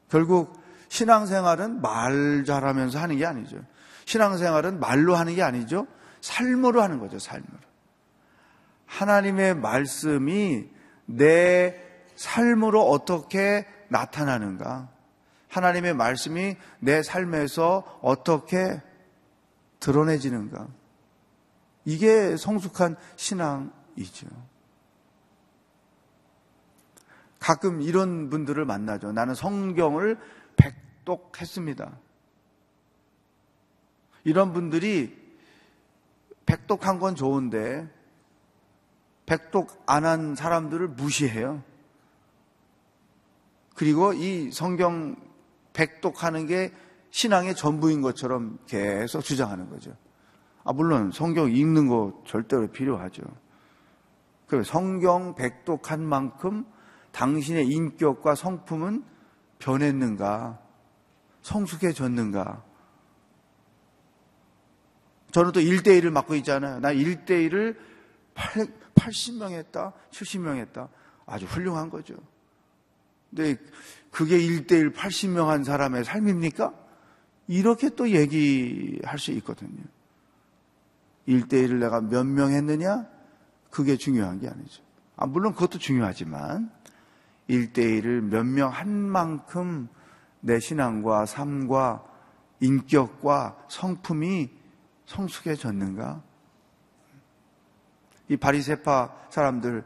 결국 0.08 0.57
신앙생활은 0.90 1.82
말 1.82 2.44
잘하면서 2.46 3.00
하는 3.00 3.18
게 3.18 3.26
아니죠. 3.26 3.60
신앙생활은 4.06 4.80
말로 4.80 5.16
하는 5.16 5.36
게 5.36 5.44
아니죠. 5.44 5.88
삶으로 6.22 6.82
하는 6.82 7.00
거죠, 7.00 7.20
삶으로. 7.20 7.58
하나님의 8.86 9.56
말씀이 9.56 10.68
내 11.06 11.76
삶으로 12.16 12.90
어떻게 12.90 13.66
나타나는가? 13.90 14.90
하나님의 15.50 15.94
말씀이 15.94 16.56
내 16.80 17.04
삶에서 17.04 18.00
어떻게 18.02 18.82
드러내지는가? 19.80 20.68
이게 21.86 22.36
성숙한 22.36 22.98
신앙이죠. 23.16 24.28
가끔 27.40 27.82
이런 27.82 28.30
분들을 28.30 28.66
만나죠. 28.66 29.12
나는 29.12 29.36
성경을 29.36 30.18
백독했습니다. 30.58 31.98
이런 34.26 34.52
분들이 34.52 35.18
백독한 36.46 37.00
건 37.00 37.16
좋은데 37.16 37.88
백독 39.26 39.84
안 39.86 40.06
한 40.06 40.36
사람들을 40.36 40.88
무시해요. 40.90 41.64
그리고 43.76 44.14
이 44.14 44.52
성경 44.52 45.16
백독하는 45.74 46.48
게 46.48 46.74
신앙의 47.12 47.56
전부인 47.56 48.02
것처럼 48.02 48.58
계속 48.66 49.22
주장하는 49.22 49.70
거죠. 49.70 49.96
아, 50.64 50.74
물론 50.74 51.12
성경 51.12 51.52
읽는 51.52 51.88
거 51.88 52.22
절대로 52.26 52.68
필요하죠. 52.68 53.24
그 54.48 54.64
성경 54.64 55.36
백독한 55.36 56.04
만큼 56.04 56.66
당신의 57.12 57.68
인격과 57.68 58.36
성품은 58.36 59.04
변했는가? 59.60 60.60
성숙해졌는가? 61.42 62.64
저는 65.32 65.52
또 65.52 65.60
1대1을 65.60 66.10
맡고 66.10 66.36
있잖아요. 66.36 66.80
나 66.80 66.94
1대1을 66.94 67.78
80명 68.96 69.52
했다, 69.52 69.94
70명 70.12 70.58
했다. 70.58 70.90
아주 71.26 71.46
훌륭한 71.46 71.90
거죠. 71.90 72.16
근데 73.30 73.58
그게 74.12 74.38
1대1 74.40 74.94
80명 74.96 75.48
한 75.48 75.64
사람의 75.64 76.06
삶입니까? 76.06 76.74
이렇게 77.48 77.90
또 77.90 78.10
얘기할 78.10 79.20
수 79.20 79.32
있거든요. 79.32 79.84
1대1을 81.28 81.76
내가 81.80 82.02
몇 82.02 82.26
명 82.26 82.52
했느냐? 82.52 83.08
그게 83.70 83.98
중요한 83.98 84.40
게 84.40 84.48
아니죠. 84.48 84.82
아, 85.18 85.26
물론 85.26 85.54
그것도 85.54 85.78
중요하지만 85.78 86.72
1대1을 87.50 88.22
몇 88.22 88.46
명 88.46 88.72
한 88.72 88.90
만큼 88.90 89.88
내 90.42 90.60
신앙과 90.60 91.26
삶과 91.26 92.04
인격과 92.60 93.66
성품이 93.70 94.50
성숙해졌는가? 95.06 96.24
이 98.30 98.38
바리세파 98.38 99.30
사람들, 99.30 99.84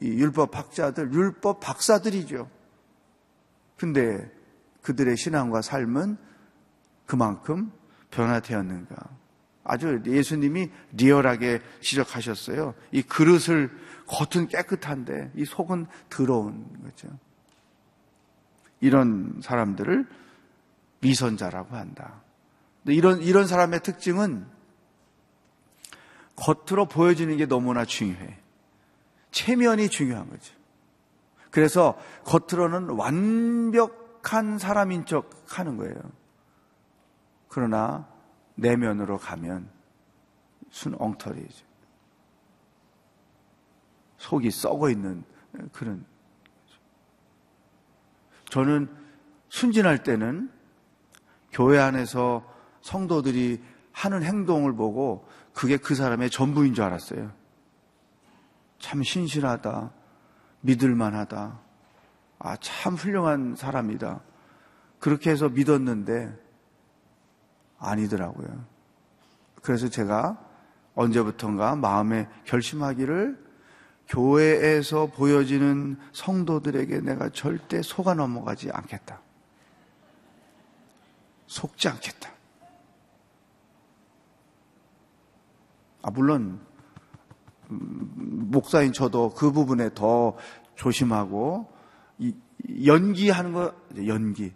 이 0.00 0.06
율법 0.06 0.56
학자들, 0.56 1.12
율법 1.12 1.60
박사들이죠. 1.60 2.48
근데 3.76 4.30
그들의 4.82 5.16
신앙과 5.16 5.60
삶은 5.62 6.16
그만큼 7.06 7.70
변화되었는가? 8.10 8.96
아주 9.68 10.00
예수님이 10.06 10.70
리얼하게 10.92 11.60
지적하셨어요. 11.80 12.74
이 12.90 13.02
그릇을 13.02 13.70
겉은 14.06 14.48
깨끗한데 14.48 15.30
이 15.36 15.44
속은 15.44 15.86
더러운 16.08 16.66
거죠. 16.82 17.08
이런 18.80 19.40
사람들을 19.42 20.06
미선자라고 21.00 21.76
한다. 21.76 22.22
이런 22.86 23.20
이런 23.20 23.46
사람의 23.46 23.80
특징은 23.80 24.46
겉으로 26.36 26.86
보여지는 26.86 27.36
게 27.36 27.44
너무나 27.44 27.84
중요해. 27.84 28.38
체면이 29.30 29.90
중요한 29.90 30.30
거죠. 30.30 30.54
그래서 31.50 31.98
겉으로는 32.24 32.90
완벽한 32.90 34.58
사람인 34.58 35.04
척 35.04 35.30
하는 35.46 35.76
거예요. 35.76 35.94
그러나 37.48 38.08
내면으로 38.58 39.18
가면 39.18 39.70
순 40.70 40.94
엉터리죠. 40.98 41.64
속이 44.18 44.50
썩어 44.50 44.90
있는 44.90 45.24
그런. 45.72 46.04
저는 48.50 48.88
순진할 49.48 50.02
때는 50.02 50.50
교회 51.52 51.78
안에서 51.78 52.44
성도들이 52.80 53.62
하는 53.92 54.22
행동을 54.22 54.74
보고 54.74 55.26
그게 55.54 55.76
그 55.76 55.94
사람의 55.94 56.30
전부인 56.30 56.74
줄 56.74 56.84
알았어요. 56.84 57.32
참 58.78 59.02
신실하다. 59.02 59.92
믿을만하다. 60.60 61.60
아, 62.40 62.56
참 62.56 62.94
훌륭한 62.94 63.54
사람이다. 63.56 64.20
그렇게 64.98 65.30
해서 65.30 65.48
믿었는데 65.48 66.47
아니더라고요. 67.78 68.64
그래서 69.62 69.88
제가 69.88 70.38
언제부턴가 70.94 71.76
마음에 71.76 72.28
결심하기를 72.44 73.48
교회에서 74.08 75.06
보여지는 75.06 75.98
성도들에게 76.12 77.00
내가 77.00 77.28
절대 77.28 77.82
속아 77.82 78.14
넘어가지 78.14 78.70
않겠다. 78.70 79.20
속지 81.46 81.88
않겠다. 81.88 82.30
아, 86.02 86.10
물론, 86.10 86.60
음, 87.70 88.48
목사인 88.50 88.92
저도 88.92 89.30
그 89.30 89.52
부분에 89.52 89.90
더 89.94 90.36
조심하고, 90.76 91.70
연기하는 92.84 93.52
거, 93.52 93.74
연기. 94.06 94.52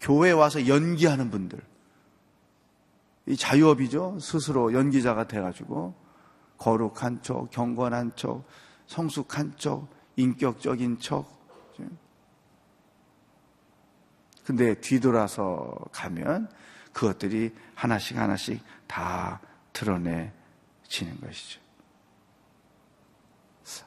교회에 0.00 0.32
와서 0.32 0.66
연기하는 0.66 1.30
분들. 1.30 1.69
이 3.26 3.36
자유업이죠. 3.36 4.18
스스로 4.20 4.72
연기자가 4.72 5.26
돼가지고, 5.26 5.94
거룩한 6.58 7.22
척, 7.22 7.50
경건한 7.50 8.12
척, 8.16 8.44
성숙한 8.86 9.54
척, 9.56 9.88
인격적인 10.16 10.98
척. 11.00 11.40
근데 14.44 14.74
뒤돌아서 14.74 15.76
가면 15.92 16.48
그것들이 16.92 17.54
하나씩 17.74 18.16
하나씩 18.16 18.60
다 18.86 19.40
드러내지는 19.72 21.20
것이죠. 21.20 21.60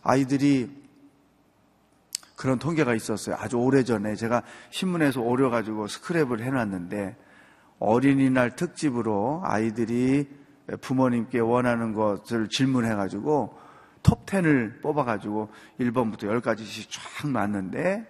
아이들이 0.01 0.83
그런 2.35 2.59
통계가 2.59 2.95
있었어요. 2.95 3.35
아주 3.37 3.57
오래 3.57 3.83
전에 3.83 4.15
제가 4.15 4.43
신문에서 4.69 5.21
오려가지고 5.21 5.87
스크랩을 5.87 6.41
해놨는데 6.41 7.17
어린이날 7.83 8.55
특집으로 8.55 9.41
아이들이 9.43 10.29
부모님께 10.79 11.39
원하는 11.39 11.93
것을 11.93 12.47
질문해가지고 12.47 13.59
톱10을 14.03 14.81
뽑아가지고 14.81 15.49
1번부터 15.81 16.23
10가지씩 16.23 16.89
쫙 16.89 17.27
놨는데 17.27 18.07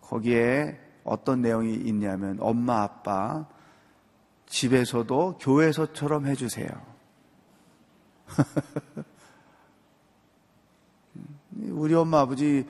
거기에 0.00 0.80
어떤 1.04 1.42
내용이 1.42 1.74
있냐면 1.74 2.38
엄마, 2.40 2.82
아빠 2.82 3.46
집에서도 4.46 5.38
교회에서처럼 5.38 6.26
해주세요. 6.26 6.68
우리 11.68 11.94
엄마 11.94 12.20
아버지 12.20 12.66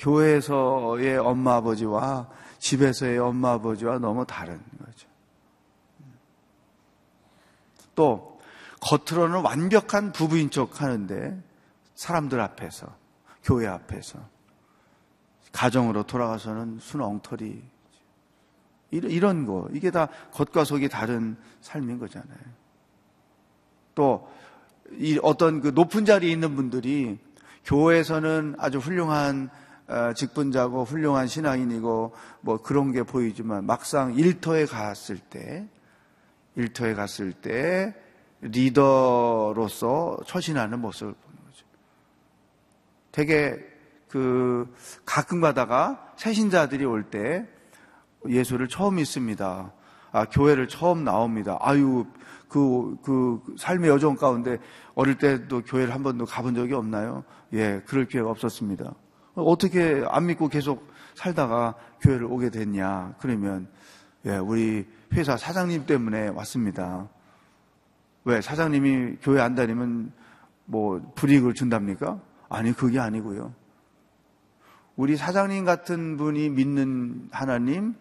교회에서의 0.00 1.18
엄마 1.18 1.56
아버지와 1.56 2.28
집에서의 2.58 3.18
엄마 3.18 3.52
아버지와 3.52 3.98
너무 3.98 4.26
다른 4.26 4.60
거죠. 4.84 5.07
또 7.98 8.38
겉으로는 8.80 9.40
완벽한 9.40 10.12
부부인 10.12 10.50
척 10.50 10.80
하는데 10.80 11.36
사람들 11.96 12.40
앞에서, 12.40 12.86
교회 13.42 13.66
앞에서, 13.66 14.20
가정으로 15.50 16.04
돌아가서는 16.04 16.78
순 16.80 17.00
엉터리. 17.00 17.60
이런 18.92 19.46
거, 19.46 19.68
이게 19.72 19.90
다 19.90 20.06
겉과 20.30 20.62
속이 20.62 20.88
다른 20.88 21.36
삶인 21.60 21.98
거잖아요. 21.98 22.38
또, 23.96 24.28
어떤 25.22 25.60
그 25.60 25.68
높은 25.74 26.04
자리에 26.04 26.30
있는 26.30 26.54
분들이 26.54 27.18
교회에서는 27.64 28.54
아주 28.58 28.78
훌륭한 28.78 29.50
어, 29.88 30.12
직분자고 30.12 30.84
훌륭한 30.84 31.26
신앙인이고 31.26 32.14
뭐 32.42 32.58
그런 32.58 32.92
게 32.92 33.02
보이지만 33.02 33.64
막상 33.64 34.14
일터에 34.14 34.66
갔을 34.66 35.18
때, 35.18 35.66
일터에 36.58 36.92
갔을 36.94 37.32
때 37.32 37.94
리더로서 38.40 40.18
처신하는 40.26 40.80
모습을 40.80 41.14
되게 43.12 43.58
그 44.08 44.72
가끔 45.04 45.40
가다가 45.40 46.12
새신자들이 46.16 46.84
올 46.84 47.10
때 47.10 47.46
예수를 48.28 48.68
처음 48.68 48.96
믿습니다. 48.96 49.72
아, 50.10 50.24
교회를 50.24 50.68
처음 50.68 51.04
나옵니다. 51.04 51.58
아유, 51.60 52.06
그, 52.48 52.96
그, 53.02 53.40
삶의 53.58 53.90
여정 53.90 54.16
가운데 54.16 54.58
어릴 54.94 55.18
때도 55.18 55.62
교회를 55.62 55.94
한 55.94 56.02
번도 56.02 56.24
가본 56.24 56.54
적이 56.54 56.74
없나요? 56.74 57.22
예, 57.52 57.82
그럴 57.86 58.06
기회가 58.06 58.30
없었습니다. 58.30 58.94
어떻게 59.34 60.02
안 60.08 60.26
믿고 60.26 60.48
계속 60.48 60.88
살다가 61.14 61.74
교회를 62.00 62.24
오게 62.24 62.50
됐냐? 62.50 63.14
그러면, 63.20 63.68
예, 64.24 64.38
우리 64.38 64.86
회사 65.12 65.36
사장님 65.36 65.86
때문에 65.86 66.28
왔습니다. 66.28 67.08
왜? 68.24 68.40
사장님이 68.40 69.16
교회 69.22 69.40
안 69.40 69.54
다니면 69.54 70.12
뭐 70.64 71.00
불이익을 71.14 71.54
준답니까? 71.54 72.20
아니, 72.48 72.72
그게 72.72 72.98
아니고요. 72.98 73.54
우리 74.96 75.16
사장님 75.16 75.64
같은 75.64 76.16
분이 76.16 76.50
믿는 76.50 77.28
하나님, 77.30 77.94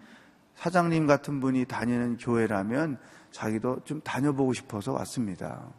사장님 0.56 1.06
같은 1.06 1.40
분이 1.40 1.66
다니는 1.66 2.18
교회라면 2.18 2.98
자기도 3.32 3.84
좀 3.84 4.02
다녀보고 4.02 4.54
싶어서 4.54 4.94
왔습니다. 4.94 5.70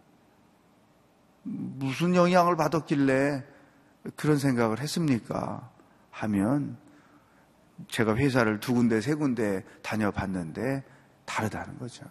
무슨 1.42 2.14
영향을 2.14 2.56
받았길래 2.56 3.44
그런 4.16 4.38
생각을 4.38 4.80
했습니까? 4.80 5.70
하면 6.10 6.76
제가 7.88 8.16
회사를 8.16 8.60
두 8.60 8.74
군데, 8.74 9.00
세 9.00 9.14
군데 9.14 9.64
다녀봤는데 9.82 10.84
다르다는 11.28 11.78
거죠. 11.78 12.06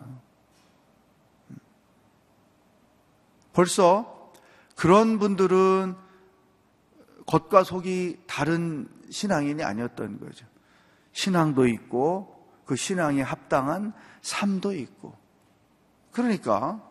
벌써 3.51 4.31
그런 4.75 5.17
분들은 5.17 5.95
겉과 7.25 7.63
속이 7.63 8.19
다른 8.27 8.87
신앙인이 9.09 9.63
아니었던 9.63 10.19
거죠. 10.19 10.45
신앙도 11.13 11.67
있고 11.67 12.47
그 12.65 12.75
신앙에 12.75 13.23
합당한 13.23 13.91
삶도 14.21 14.73
있고. 14.73 15.15
그러니까 16.11 16.83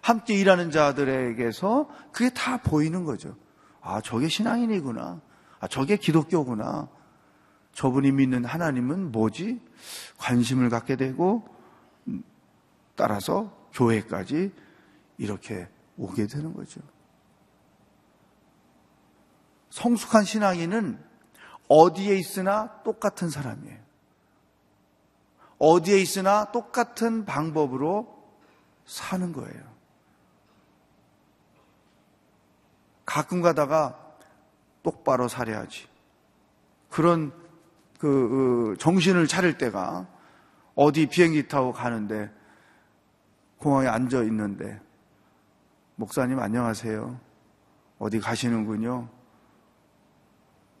함께 0.00 0.34
일하는 0.34 0.70
자들에게서 0.70 1.88
그게 2.12 2.30
다 2.30 2.56
보이는 2.56 3.04
거죠. 3.04 3.36
아, 3.82 4.00
저게 4.00 4.28
신앙인이구나. 4.28 5.20
아, 5.60 5.68
저게 5.68 5.96
기독교구나. 5.96 6.88
저분이 7.72 8.12
믿는 8.12 8.44
하나님은 8.44 9.12
뭐지? 9.12 9.60
관심을 10.18 10.70
갖게 10.70 10.96
되고, 10.96 11.53
따라서 12.96 13.52
교회까지 13.72 14.52
이렇게 15.18 15.68
오게 15.96 16.26
되는 16.26 16.52
거죠. 16.52 16.80
성숙한 19.70 20.24
신앙인은 20.24 21.02
어디에 21.68 22.16
있으나 22.16 22.82
똑같은 22.82 23.30
사람이에요. 23.30 23.78
어디에 25.58 25.98
있으나 25.98 26.52
똑같은 26.52 27.24
방법으로 27.24 28.22
사는 28.84 29.32
거예요. 29.32 29.74
가끔 33.04 33.42
가다가 33.42 33.98
똑바로 34.82 35.28
살아야지. 35.28 35.88
그런 36.90 37.32
그, 37.98 38.08
그 38.08 38.76
정신을 38.78 39.26
차릴 39.26 39.58
때가 39.58 40.06
어디 40.74 41.06
비행기 41.06 41.48
타고 41.48 41.72
가는데 41.72 42.30
공항에 43.64 43.88
앉아 43.88 44.22
있는데 44.24 44.78
목사님 45.96 46.38
안녕하세요. 46.38 47.18
어디 47.98 48.20
가시는군요. 48.20 49.08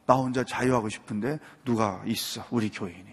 나 0.04 0.14
혼자 0.16 0.44
자유하고 0.44 0.90
싶은데 0.90 1.38
누가 1.64 2.02
있어 2.04 2.44
우리 2.50 2.70
교인이. 2.70 3.06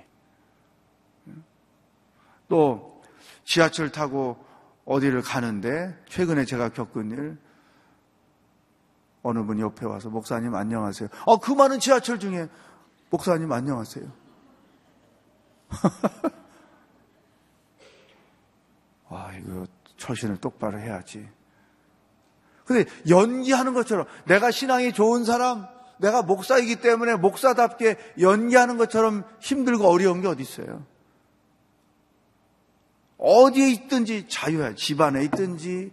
또 2.50 3.02
지하철 3.46 3.94
타고 3.94 4.44
어디를 4.84 5.22
가는데 5.22 5.98
최근에 6.10 6.44
제가 6.44 6.68
겪은 6.74 7.12
일 7.12 7.38
어느 9.24 9.42
분이 9.42 9.62
옆에 9.62 9.86
와서 9.86 10.10
목사님 10.10 10.54
안녕하세요. 10.54 11.08
어, 11.26 11.40
그 11.40 11.54
많은 11.54 11.80
지하철 11.80 12.20
중에 12.20 12.50
목사님 13.10 13.50
안녕하세요. 13.50 14.06
와, 19.12 19.34
이거 19.38 19.68
처신을 19.98 20.38
똑바로 20.38 20.80
해야지. 20.80 21.28
근데 22.64 22.90
연기하는 23.10 23.74
것처럼 23.74 24.06
내가 24.26 24.52
신앙이 24.52 24.94
좋은 24.94 25.26
사람, 25.26 25.68
내가 26.00 26.22
목사이기 26.22 26.78
때문에 26.78 27.16
목사답게 27.18 27.98
연기하는 28.22 28.78
것처럼 28.78 29.26
힘들고 29.42 29.86
어려운 29.86 30.22
게 30.22 30.28
어디 30.28 30.42
있어요? 30.42 30.86
어디에 33.18 33.70
있든지 33.72 34.30
자유야. 34.30 34.76
집안에 34.76 35.26
있든지 35.26 35.92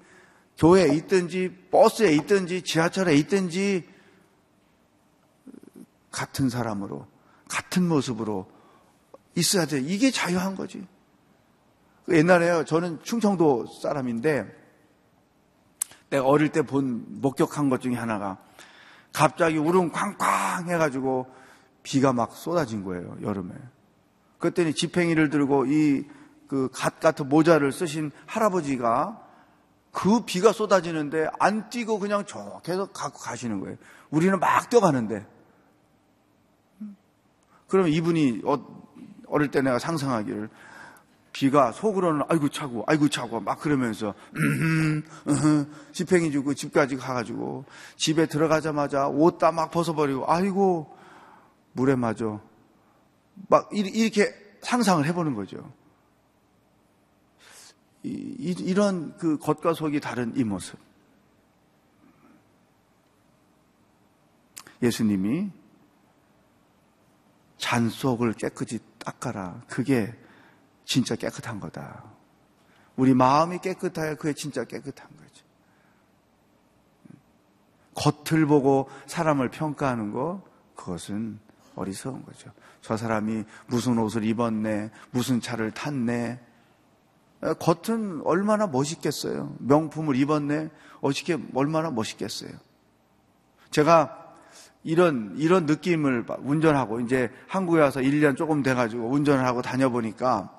교회에 0.57 0.95
있든지 0.95 1.69
버스에 1.73 2.13
있든지 2.13 2.63
지하철에 2.63 3.15
있든지 3.17 3.87
같은 6.13 6.49
사람으로 6.49 7.07
같은 7.49 7.87
모습으로 7.87 8.49
있어야 9.35 9.67
돼. 9.67 9.81
이게 9.81 10.13
자유한 10.13 10.55
거지. 10.55 10.87
옛날에요. 12.11 12.65
저는 12.65 13.03
충청도 13.03 13.67
사람인데 13.83 14.47
내가 16.11 16.25
어릴 16.25 16.51
때 16.51 16.63
본 16.63 17.05
목격한 17.21 17.69
것 17.69 17.81
중에 17.81 17.95
하나가 17.95 18.39
갑자기 19.13 19.59
우릉 19.59 19.91
쾅쾅 19.91 20.69
해가지고 20.69 21.27
비가 21.83 22.13
막 22.13 22.33
쏟아진 22.33 22.85
거예요. 22.85 23.17
여름에. 23.23 23.55
그랬더니 24.39 24.75
지팽이를 24.75 25.31
들고 25.31 25.67
이 25.67 26.05
그 26.49 26.71
갓 26.73 26.99
같은 26.99 27.29
모자를 27.29 27.73
쓰신 27.73 28.11
할아버지가 28.25 29.23
그 29.93 30.21
비가 30.25 30.51
쏟아지는데 30.51 31.29
안 31.39 31.69
뛰고 31.69 31.99
그냥 31.99 32.25
저 32.27 32.63
계속 32.65 32.95
갖고 32.95 33.19
가시는 33.19 33.61
거예요. 33.61 33.77
우리는 34.11 34.39
막 34.41 34.71
뛰어가는데. 34.71 35.27
그러면 37.67 37.93
이분이 37.93 38.43
어, 38.47 38.57
어릴 39.27 39.51
때 39.51 39.61
내가 39.61 39.79
상상하기를 39.79 40.49
비가 41.39 41.71
속으로는 41.71 42.23
아이고 42.29 42.49
차고 42.49 42.83
아이고 42.89 43.09
차고 43.09 43.39
막 43.39 43.61
그러면서 43.61 44.13
집행이 45.93 46.33
주고 46.33 46.53
집까지 46.53 46.97
가가지고 46.97 47.65
집에 47.95 48.27
들어가자마자 48.27 49.07
옷 49.07 49.39
다 49.39 49.53
막 49.53 49.71
벗어버리고 49.71 50.25
아이고 50.29 50.93
물에 51.75 51.95
맞아 51.95 52.41
막 53.49 53.71
이렇게 53.73 54.35
상상을 54.63 55.07
해보는 55.07 55.37
거죠. 55.37 55.73
이, 58.03 58.75
런그 58.75 59.39
겉과 59.39 59.75
속이 59.75 60.01
다른 60.01 60.37
이 60.37 60.43
모습. 60.43 60.77
예수님이 64.83 65.53
잔 67.59 67.89
속을 67.89 68.33
깨끗이 68.33 68.81
닦아라. 68.99 69.63
그게 69.69 70.13
진짜 70.89 71.15
깨끗한 71.15 71.61
거다. 71.61 72.03
우리 72.97 73.13
마음이 73.13 73.59
깨끗해야 73.59 74.15
그게 74.15 74.33
진짜 74.33 74.65
깨끗한 74.65 75.07
거죠. 75.17 75.45
겉을 77.95 78.47
보고 78.47 78.89
사람을 79.07 79.51
평가하는 79.51 80.13
거, 80.13 80.43
그것은 80.75 81.41
어리석은 81.75 82.25
거죠. 82.25 82.51
저 82.81 82.97
사람이 82.97 83.45
무슨 83.67 83.99
옷을 83.99 84.25
입었네, 84.25 84.91
무슨 85.11 85.43
차를 85.43 85.73
탔네, 85.73 86.41
겉은 87.59 88.23
얼마나 88.25 88.67
멋있겠어요. 88.67 89.57
명품을 89.59 90.17
입었네. 90.17 90.71
어떻게 91.03 91.39
얼마나 91.55 91.91
멋있겠어요. 91.91 92.51
제가 93.71 94.35
이런 94.83 95.35
이런 95.37 95.67
느낌을 95.67 96.25
운전하고 96.39 97.01
이제 97.01 97.31
한국에 97.47 97.81
와서 97.81 98.01
1년 98.01 98.39
조금 98.39 98.63
돼 98.63 98.73
가지고 98.73 99.11
운전을 99.11 99.45
하고 99.45 99.61
다녀 99.61 99.91
보니까 99.91 100.58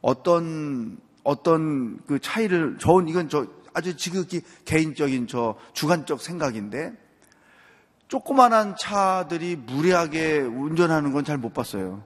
어떤 0.00 0.98
어떤 1.24 1.98
그 2.06 2.18
차이를 2.18 2.78
좋은 2.78 3.08
이건 3.08 3.28
저 3.28 3.46
아주 3.74 3.96
지극히 3.96 4.42
개인적인 4.64 5.26
저 5.26 5.56
주관적 5.72 6.20
생각인데 6.20 6.92
조그만한 8.08 8.74
차들이 8.76 9.54
무리하게 9.56 10.40
운전하는 10.40 11.12
건 11.12 11.24
잘 11.24 11.38
못 11.38 11.52
봤어요. 11.54 12.04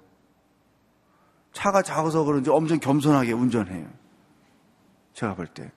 차가 1.52 1.82
작아서 1.82 2.24
그런지 2.24 2.50
엄청 2.50 2.78
겸손하게 2.80 3.32
운전해요. 3.32 3.88
제가 5.14 5.34
볼 5.36 5.46
때. 5.46 5.70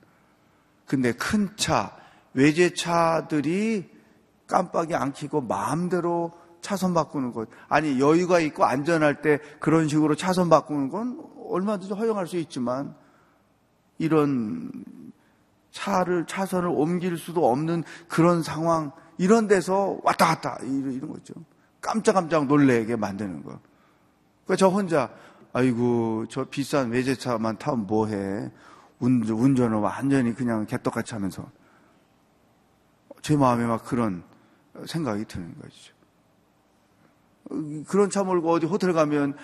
근데 0.86 1.12
큰 1.14 1.56
차, 1.56 1.96
외제차들이 2.34 3.90
깜빡이 4.48 4.96
안 4.96 5.14
켜고 5.14 5.42
마음대로 5.42 6.34
차선 6.62 6.94
바꾸는 6.94 7.32
것. 7.32 7.50
아니, 7.68 8.00
여유가 8.00 8.40
있고 8.40 8.66
안전할 8.66 9.22
때 9.22 9.40
그런 9.60 9.88
식으로 9.88 10.16
차선 10.16 10.50
바꾸는 10.50 10.90
건 10.90 11.22
얼마든지 11.50 11.94
허용할 11.94 12.28
수 12.28 12.38
있지만 12.38 12.96
이런 13.98 14.72
차를, 15.72 16.26
차선을 16.26 16.70
옮길 16.70 17.18
수도 17.18 17.50
없는 17.50 17.84
그런 18.08 18.44
상황, 18.44 18.92
이런 19.18 19.48
데서 19.48 20.00
왔다 20.04 20.28
갔다, 20.28 20.58
이런 20.64 21.12
거죠. 21.12 21.34
깜짝깜짝 21.82 22.48
놀래게 22.48 22.96
만드는 22.96 23.44
거. 23.44 23.60
그저 24.46 24.68
혼자 24.68 25.10
아이고, 25.54 26.26
저 26.30 26.46
비싼 26.46 26.92
외제차만 26.92 27.58
타면 27.58 27.88
뭐해. 27.88 28.52
운전, 29.00 29.38
운전은 29.38 29.80
완전히 29.80 30.34
그냥 30.34 30.66
개떡같이 30.66 31.14
하면서. 31.14 31.50
제 33.22 33.36
마음에 33.36 33.66
막 33.66 33.84
그런 33.84 34.24
생각이 34.86 35.26
드는 35.26 35.56
거죠. 35.60 35.97
그런 37.88 38.10
차 38.10 38.24
몰고 38.24 38.52
어디 38.52 38.66
호텔 38.66 38.94
가면 38.94 39.36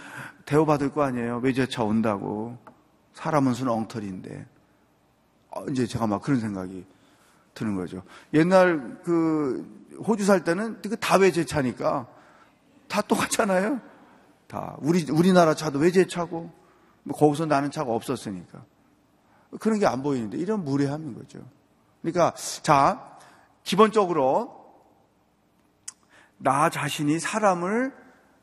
대우받을 0.46 0.92
거 0.92 1.04
아니에요. 1.04 1.38
외제차 1.38 1.84
온다고. 1.84 2.58
사람은 3.14 3.54
순 3.54 3.70
엉터리인데. 3.70 4.46
어, 5.52 5.66
이제 5.70 5.86
제가 5.86 6.08
막 6.08 6.22
그런 6.22 6.40
생각이 6.40 6.86
드는 7.54 7.76
거죠. 7.76 8.04
옛날 8.34 9.00
그 9.04 9.66
호주 10.08 10.26
살 10.26 10.44
때는 10.44 10.82
그다 10.82 11.18
외제차니까 11.18 12.08
다 12.88 13.02
똑같잖아요. 13.02 13.80
다 14.48 14.76
우리 14.80 15.06
우리나라 15.12 15.54
차도 15.54 15.80
외제차고 15.80 16.52
뭐 17.04 17.18
거기서 17.18 17.46
나는 17.46 17.70
차가 17.70 17.92
없었으니까 17.92 18.64
그런 19.60 19.80
게 19.80 19.86
안 19.86 20.02
보이는데 20.02 20.38
이런 20.38 20.64
무례함인 20.64 21.14
거죠. 21.14 21.40
그러니까 22.02 22.34
자 22.64 23.18
기본적으로 23.64 24.63
나 26.44 26.70
자신이 26.70 27.20
사람을 27.20 27.94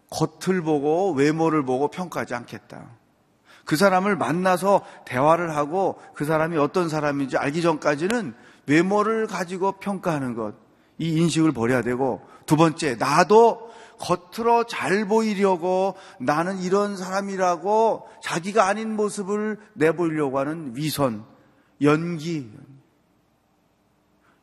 겉을 0.09 0.63
보고 0.63 1.13
외모를 1.13 1.65
보고 1.65 1.89
평가하지 1.89 2.35
않겠다. 2.35 2.89
그 3.65 3.77
사람을 3.77 4.17
만나서 4.17 4.85
대화를 5.05 5.55
하고 5.55 6.01
그 6.15 6.25
사람이 6.25 6.57
어떤 6.57 6.89
사람인지 6.89 7.37
알기 7.37 7.63
전까지는 7.63 8.35
외모를 8.67 9.27
가지고 9.27 9.73
평가하는 9.73 10.35
것, 10.35 10.55
이 10.99 11.17
인식을 11.19 11.53
버려야 11.53 11.83
되고, 11.83 12.27
두 12.47 12.57
번째, 12.57 12.97
나도 12.97 13.71
겉으로 13.99 14.65
잘 14.65 15.07
보이려고 15.07 15.95
나는 16.19 16.59
이런 16.59 16.97
사람이라고 16.97 18.09
자기가 18.23 18.67
아닌 18.67 18.97
모습을 18.97 19.59
내보이려고 19.75 20.39
하는 20.39 20.75
위선, 20.75 21.25
연기, 21.83 22.51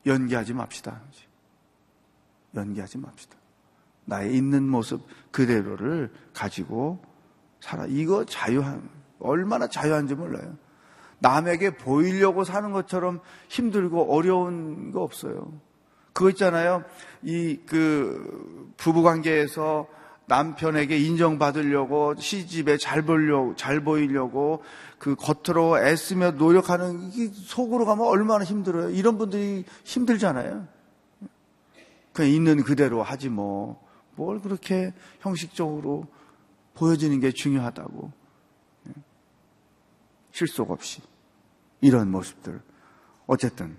연기하지 0.06 0.54
맙시다. 0.54 1.02
연기하지 2.56 2.98
맙시다. 3.00 3.38
나의 4.08 4.36
있는 4.36 4.64
모습 4.64 5.02
그대로를 5.32 6.12
가지고 6.34 7.00
살아. 7.60 7.86
이거 7.88 8.26
자유한, 8.26 8.90
얼마나 9.20 9.68
자유한지 9.68 10.16
몰라요. 10.16 10.56
남에게 11.20 11.78
보이려고 11.78 12.44
사는 12.44 12.72
것처럼 12.72 13.20
힘들고 13.50 14.14
어려운 14.14 14.92
거 14.92 15.02
없어요. 15.02 15.52
그거 16.14 16.30
있잖아요. 16.32 16.84
이 17.24 17.60
그 17.68 18.72
부부 18.78 19.04
관계에서 19.04 19.88
남편에게 20.28 20.98
인정받으려고 20.98 22.16
시집에 22.18 22.78
잘 22.78 23.02
보려고 23.02 23.56
잘 23.56 23.82
보이려고 23.84 24.62
그 25.00 25.16
겉으로 25.16 25.80
애쓰며 25.80 26.32
노력하는 26.32 27.12
이게 27.14 27.32
속으로 27.34 27.86
가면 27.86 28.06
얼마나 28.06 28.44
힘들어요. 28.44 28.90
이런 28.90 29.18
분들이 29.18 29.64
힘들잖아요. 29.84 30.68
그냥 32.14 32.32
있는 32.32 32.64
그대로 32.64 33.04
하지 33.04 33.30
뭐. 33.30 33.87
뭘 34.18 34.42
그렇게 34.42 34.94
형식적으로 35.22 36.06
보여지는 36.74 37.22
게 37.22 37.32
중요하다고. 37.32 38.12
실속 40.32 40.72
없이. 40.72 41.02
이런 41.80 42.12
모습들. 42.12 42.62
어쨌든. 43.26 43.78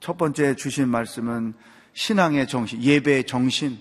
첫 0.00 0.16
번째 0.16 0.56
주신 0.56 0.88
말씀은 0.88 1.54
신앙의 1.92 2.48
정신, 2.48 2.82
예배의 2.82 3.24
정신. 3.24 3.78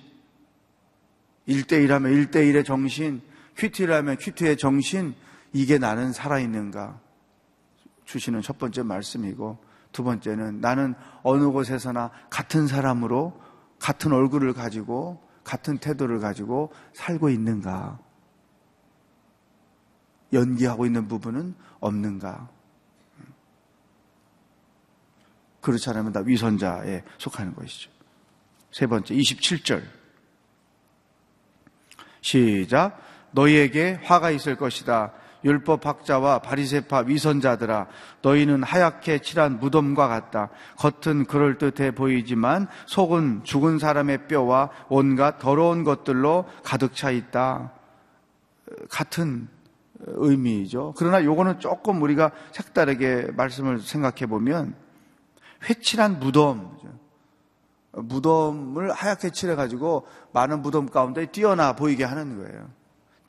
1대1하면 1.47 2.31
1대1의 2.31 2.65
정신, 2.65 3.21
큐티라면 3.57 4.17
큐티의 4.17 4.57
정신, 4.57 5.13
이게 5.51 5.77
나는 5.77 6.13
살아있는가? 6.13 6.99
주시는 8.05 8.41
첫 8.41 8.57
번째 8.57 8.83
말씀이고, 8.83 9.57
두 9.91 10.03
번째는 10.03 10.61
나는 10.61 10.95
어느 11.21 11.45
곳에서나 11.45 12.11
같은 12.29 12.67
사람으로 12.67 13.39
같은 13.83 14.13
얼굴을 14.13 14.53
가지고 14.53 15.21
같은 15.43 15.77
태도를 15.77 16.19
가지고 16.19 16.71
살고 16.93 17.29
있는가? 17.29 17.99
연기하고 20.31 20.85
있는 20.85 21.09
부분은 21.09 21.53
없는가? 21.81 22.49
그렇지 25.59 25.89
않으면 25.89 26.13
다 26.13 26.21
위선자에 26.21 27.03
속하는 27.17 27.53
것이죠. 27.55 27.91
세 28.71 28.87
번째, 28.87 29.15
27절. 29.15 29.83
시작. 32.21 33.01
너희에게 33.31 33.99
화가 34.01 34.31
있을 34.31 34.55
것이다. 34.55 35.11
율법학자와 35.43 36.39
바리세파 36.39 37.03
위선자들아 37.07 37.87
너희는 38.21 38.63
하얗게 38.63 39.19
칠한 39.19 39.59
무덤과 39.59 40.07
같다. 40.07 40.49
겉은 40.77 41.25
그럴듯해 41.25 41.91
보이지만 41.91 42.67
속은 42.85 43.43
죽은 43.43 43.79
사람의 43.79 44.27
뼈와 44.27 44.69
온갖 44.89 45.39
더러운 45.39 45.83
것들로 45.83 46.45
가득 46.63 46.95
차 46.95 47.11
있다. 47.11 47.71
같은 48.89 49.47
의미이죠. 50.05 50.93
그러나 50.97 51.23
요거는 51.23 51.59
조금 51.59 52.01
우리가 52.01 52.31
색다르게 52.51 53.31
말씀을 53.35 53.79
생각해 53.79 54.25
보면 54.25 54.75
회칠한 55.69 56.19
무덤 56.19 56.73
무덤을 57.93 58.91
하얗게 58.91 59.29
칠해 59.29 59.55
가지고 59.55 60.07
많은 60.31 60.61
무덤 60.61 60.87
가운데 60.87 61.25
뛰어나 61.27 61.73
보이게 61.73 62.03
하는 62.03 62.37
거예요. 62.37 62.69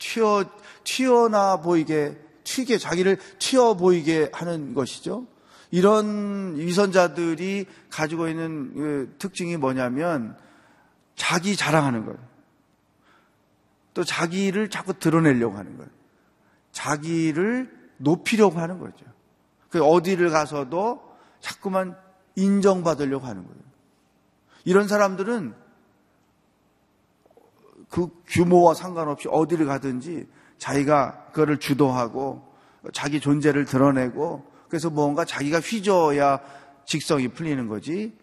튀어, 0.05 0.45
튀어나 0.83 1.61
보이게, 1.61 2.15
튀게, 2.43 2.77
자기를 2.77 3.17
튀어 3.39 3.73
보이게 3.75 4.29
하는 4.31 4.73
것이죠. 4.75 5.25
이런 5.71 6.55
위선자들이 6.57 7.65
가지고 7.89 8.27
있는 8.27 8.73
그 8.75 9.15
특징이 9.17 9.57
뭐냐면 9.57 10.37
자기 11.15 11.55
자랑하는 11.55 12.05
거예요. 12.05 12.19
또 13.93 14.03
자기를 14.03 14.69
자꾸 14.69 14.93
드러내려고 14.93 15.57
하는 15.57 15.75
거예요. 15.77 15.89
자기를 16.71 17.71
높이려고 17.97 18.59
하는 18.59 18.79
거죠. 18.79 19.05
그 19.69 19.83
어디를 19.83 20.29
가서도 20.29 21.01
자꾸만 21.39 21.97
인정받으려고 22.35 23.25
하는 23.25 23.43
거예요. 23.43 23.59
이런 24.65 24.87
사람들은 24.87 25.55
그 27.95 28.09
규모와 28.27 28.73
상관없이 28.73 29.29
어디를 29.31 29.67
가든지 29.67 30.27
자기가 30.57 31.27
그거를 31.31 31.59
주도하고 31.59 32.45
자기 32.91 33.21
존재를 33.21 33.63
드러내고 33.63 34.45
그래서 34.67 34.89
뭔가 34.89 35.23
자기가 35.23 35.61
휘저어야 35.61 36.41
직성이 36.83 37.29
풀리는 37.29 37.69
거지. 37.69 38.13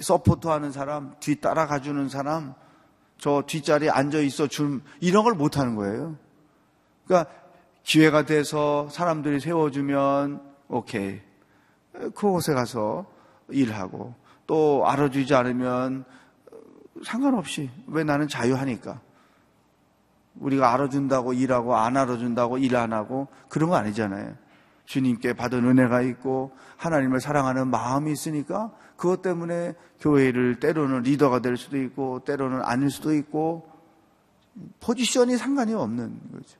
support 0.00 0.48
하는 0.48 0.70
사람, 0.70 1.14
뒤 1.18 1.40
따라가 1.40 1.80
주는 1.80 2.10
사람, 2.10 2.52
저 3.16 3.42
뒷자리에 3.46 3.88
앉아 3.88 4.18
있어 4.18 4.46
줄, 4.48 4.82
이런 5.00 5.24
걸 5.24 5.32
못 5.32 5.56
하는 5.56 5.74
거예요. 5.74 6.18
그러니까 7.06 7.32
기회가 7.84 8.26
돼서 8.26 8.86
사람들이 8.90 9.40
세워주면, 9.40 10.42
오케이. 10.68 11.22
그곳에 12.14 12.52
가서 12.52 13.06
일하고, 13.48 14.14
또 14.46 14.82
알아주지 14.86 15.34
않으면 15.34 16.04
상관없이 17.04 17.70
왜 17.86 18.04
나는 18.04 18.28
자유하니까 18.28 19.00
우리가 20.36 20.72
알아준다고 20.72 21.32
일하고 21.32 21.76
안 21.76 21.96
알아준다고 21.96 22.58
일 22.58 22.76
안 22.76 22.92
하고 22.92 23.28
그런 23.48 23.70
거 23.70 23.76
아니잖아요. 23.76 24.34
주님께 24.84 25.32
받은 25.32 25.64
은혜가 25.64 26.02
있고 26.02 26.52
하나님을 26.76 27.20
사랑하는 27.20 27.68
마음이 27.68 28.12
있으니까 28.12 28.70
그것 28.96 29.20
때문에 29.22 29.74
교회를 30.00 30.60
때로는 30.60 31.02
리더가 31.02 31.40
될 31.40 31.56
수도 31.56 31.80
있고 31.82 32.20
때로는 32.20 32.62
아닐 32.62 32.90
수도 32.90 33.14
있고 33.14 33.68
포지션이 34.80 35.36
상관이 35.36 35.74
없는 35.74 36.20
거죠. 36.32 36.58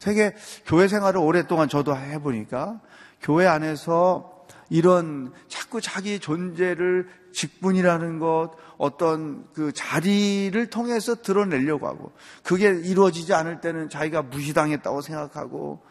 되게 0.00 0.34
교회 0.66 0.88
생활을 0.88 1.20
오랫동안 1.20 1.68
저도 1.68 1.96
해보니까 1.96 2.80
교회 3.20 3.46
안에서 3.46 4.41
이런 4.70 5.32
자꾸 5.48 5.80
자기 5.80 6.18
존재를 6.18 7.08
직분이라는 7.32 8.18
것, 8.18 8.52
어떤 8.78 9.46
그 9.52 9.72
자리를 9.72 10.66
통해서 10.70 11.14
드러내려고 11.14 11.86
하고, 11.86 12.12
그게 12.42 12.68
이루어지지 12.68 13.34
않을 13.34 13.60
때는 13.60 13.88
자기가 13.88 14.22
무시당했다고 14.22 15.00
생각하고, 15.02 15.82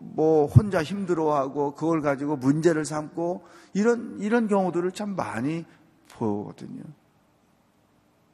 뭐 0.00 0.46
혼자 0.46 0.82
힘들어하고, 0.82 1.74
그걸 1.74 2.00
가지고 2.00 2.36
문제를 2.36 2.84
삼고, 2.84 3.44
이런, 3.74 4.16
이런 4.20 4.48
경우들을 4.48 4.92
참 4.92 5.16
많이 5.16 5.64
보거든요. 6.10 6.82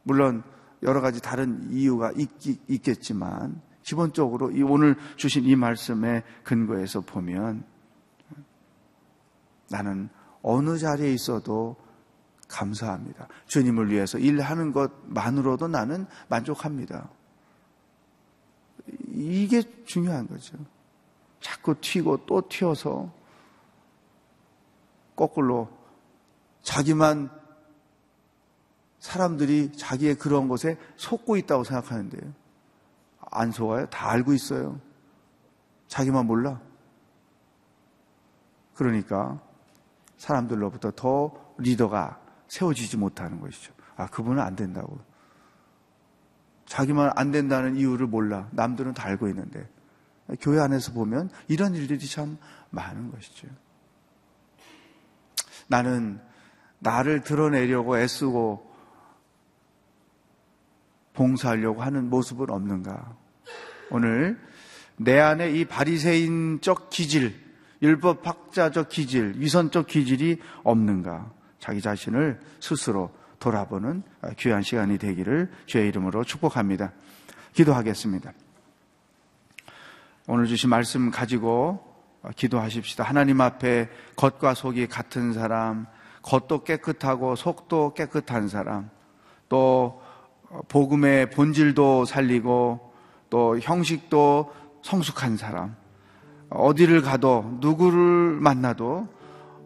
물론 0.03 0.43
여러 0.83 1.01
가지 1.01 1.21
다른 1.21 1.69
이유가 1.71 2.13
있, 2.17 2.29
있겠지만, 2.69 3.61
기본적으로 3.83 4.51
이 4.51 4.63
오늘 4.63 4.97
주신 5.17 5.45
이 5.45 5.57
말씀의 5.57 6.23
근거에서 6.45 7.01
보면, 7.01 7.65
나는 9.71 10.09
어느 10.43 10.79
자리에 10.79 11.13
있어도 11.13 11.77
감사합니다. 12.49 13.29
주님을 13.47 13.91
위해서 13.91 14.19
일하는 14.19 14.73
것만으로도 14.73 15.69
나는 15.69 16.07
만족합니다. 16.29 17.11
이게 19.09 19.63
중요한 19.85 20.27
거죠. 20.27 20.57
자꾸 21.41 21.75
튀고 21.81 22.25
또 22.27 22.49
튀어서 22.49 23.13
거꾸로 25.15 25.69
자기만 26.63 27.31
사람들이 29.01 29.73
자기의 29.77 30.17
그런 30.17 30.49
것에 30.49 30.79
속고 30.97 31.37
있다고 31.37 31.65
생각하는데요. 31.65 32.33
안 33.31 33.53
속아요? 33.53 33.89
다 33.91 34.11
알고 34.11 34.33
있어요. 34.33 34.81
자기만 35.87 36.27
몰라. 36.27 36.61
그러니까 38.75 39.41
사람들로부터 40.19 40.93
더 40.95 41.33
리더가 41.59 42.21
세워지지 42.49 42.97
못하는 42.97 43.41
것이죠. 43.41 43.73
아, 43.97 44.07
그분은 44.07 44.43
안 44.43 44.55
된다고. 44.55 44.99
자기만 46.67 47.13
안 47.17 47.31
된다는 47.31 47.77
이유를 47.77 48.07
몰라. 48.07 48.49
남들은 48.53 48.95
다 48.95 49.07
알고 49.07 49.29
있는데. 49.29 49.69
교회 50.41 50.61
안에서 50.61 50.93
보면 50.93 51.31
이런 51.49 51.75
일들이 51.75 52.07
참 52.07 52.37
많은 52.71 53.11
것이죠. 53.11 53.49
나는 55.69 56.21
나를 56.81 57.23
드러내려고 57.23 57.99
애쓰고 57.99 58.69
봉사하려고 61.15 61.83
하는 61.83 62.11
모습은 62.11 62.51
없는가? 62.51 63.17
오늘 63.91 64.39
내 64.97 65.19
안에 65.19 65.51
이 65.53 65.65
바리새인적 65.65 66.91
기질, 66.91 67.48
율법학자적 67.83 68.89
기질, 68.89 69.35
위선적 69.37 69.87
기질이 69.87 70.41
없는가? 70.65 71.31
자기 71.59 71.81
자신을 71.81 72.41
스스로 72.61 73.11
돌아보는 73.39 74.03
귀한 74.37 74.63
시간이 74.63 74.99
되기를 74.99 75.51
주의 75.67 75.89
이름으로 75.89 76.25
축복합니다. 76.25 76.93
기도하겠습니다. 77.53 78.33
오늘 80.27 80.47
주신 80.47 80.71
말씀 80.71 81.11
가지고 81.11 81.85
기도하십시다. 82.37 83.05
하나님 83.05 83.41
앞에 83.41 83.89
겉과 84.17 84.55
속이 84.55 84.89
같은 84.89 85.33
사람, 85.33 85.87
겉도 86.23 86.65
깨끗하고 86.65 87.37
속도 87.37 87.95
깨끗한 87.95 88.49
사람, 88.49 88.91
또 89.49 90.03
복음의 90.69 91.31
본질도 91.31 92.05
살리고 92.05 92.93
또 93.31 93.59
형식도 93.59 94.53
성숙한 94.83 95.37
사람, 95.37 95.77
어디를 96.51 97.03
가도 97.03 97.59
누구를 97.61 98.39
만나도 98.41 99.09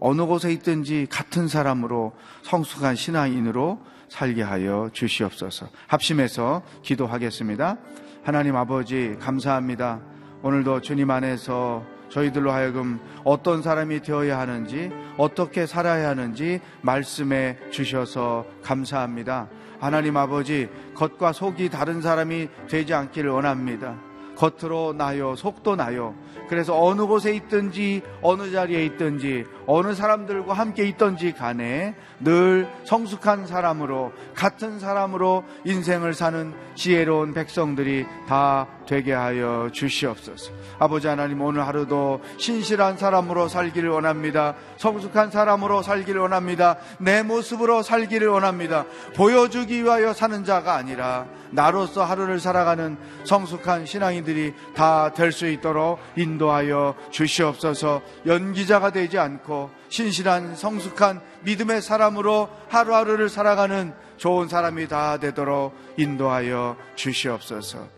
어느 0.01 0.23
곳에 0.23 0.53
있든지 0.53 1.07
같은 1.09 1.47
사람으로 1.47 2.13
성숙한 2.43 2.97
신앙인으로 2.97 3.81
살게 4.09 4.43
하여 4.43 4.91
주시옵소서. 4.93 5.69
합심해서 5.87 6.63
기도하겠습니다. 6.83 7.79
하나님 8.25 8.57
아버지 8.57 9.17
감사합니다. 9.21 10.01
오늘도 10.43 10.81
주님 10.81 11.11
안에서 11.11 11.85
저희들로 12.09 12.51
하여금 12.51 13.01
어떤 13.25 13.63
사람이 13.63 14.03
되어야 14.03 14.39
하는지 14.39 14.91
어떻게 15.17 15.67
살아야 15.67 16.11
하는지 16.11 16.61
말씀해 16.83 17.71
주셔서 17.71 18.45
감사합니다. 18.63 19.49
하나님 19.81 20.17
아버지 20.17 20.69
겉과 20.95 21.33
속이 21.33 21.71
다른 21.71 22.03
사람이 22.03 22.49
되지 22.69 22.93
않기를 22.93 23.31
원합니다. 23.31 23.97
겉으로 24.37 24.93
나요, 24.95 25.35
속도 25.37 25.77
나요. 25.77 26.15
그래서 26.49 26.79
어느 26.79 27.07
곳에 27.07 27.35
있든지 27.35 28.03
어느 28.21 28.51
자리에 28.51 28.85
있든지 28.85 29.45
어느 29.67 29.95
사람들과 29.95 30.55
함께 30.55 30.85
있든지 30.89 31.33
간에 31.33 31.95
늘 32.21 32.69
성숙한 32.85 33.47
사람으로 33.47 34.13
같은 34.35 34.79
사람으로 34.79 35.45
인생을 35.65 36.15
사는 36.15 36.53
지혜로운 36.75 37.35
백성들이 37.35 38.07
다 38.29 38.67
되게 38.87 39.13
하여 39.13 39.69
주시옵소서. 39.73 40.53
아버지 40.79 41.07
하나님 41.07 41.41
오늘 41.41 41.67
하루도 41.67 42.21
신실한 42.39 42.97
사람으로 42.97 43.49
살기를 43.49 43.91
원합니다. 43.91 44.55
성숙한 44.77 45.31
사람으로 45.31 45.83
살기를 45.83 46.21
원합니다. 46.21 46.77
내 46.99 47.23
모습으로 47.23 47.83
살기를 47.83 48.29
원합니다. 48.29 48.85
보여주기 49.15 49.83
위하여 49.85 50.13
사는 50.13 50.45
자가 50.45 50.75
아니라 50.75 51.27
나로서 51.51 52.03
하루를 52.05 52.41
살아가는 52.41 52.97
성숙한 53.25 53.87
신앙인들이 53.87 54.55
다 54.75 55.13
될 55.15 55.33
수 55.33 55.47
있도록 55.47 55.99
인도하여 56.17 56.95
주시옵소서. 57.11 58.03
연기자가 58.27 58.91
되지 58.91 59.19
않고 59.19 59.62
신실한 59.89 60.57
성숙한 60.57 61.21
믿음의 61.45 61.83
사람으로 61.83 62.49
하루하루를 62.69 63.29
살아가는 63.29 63.93
좋은 64.17 64.49
사람이 64.49 64.89
다 64.89 65.19
되도록 65.19 65.75
인도하여 65.97 66.77
주시옵소서. 66.95 67.89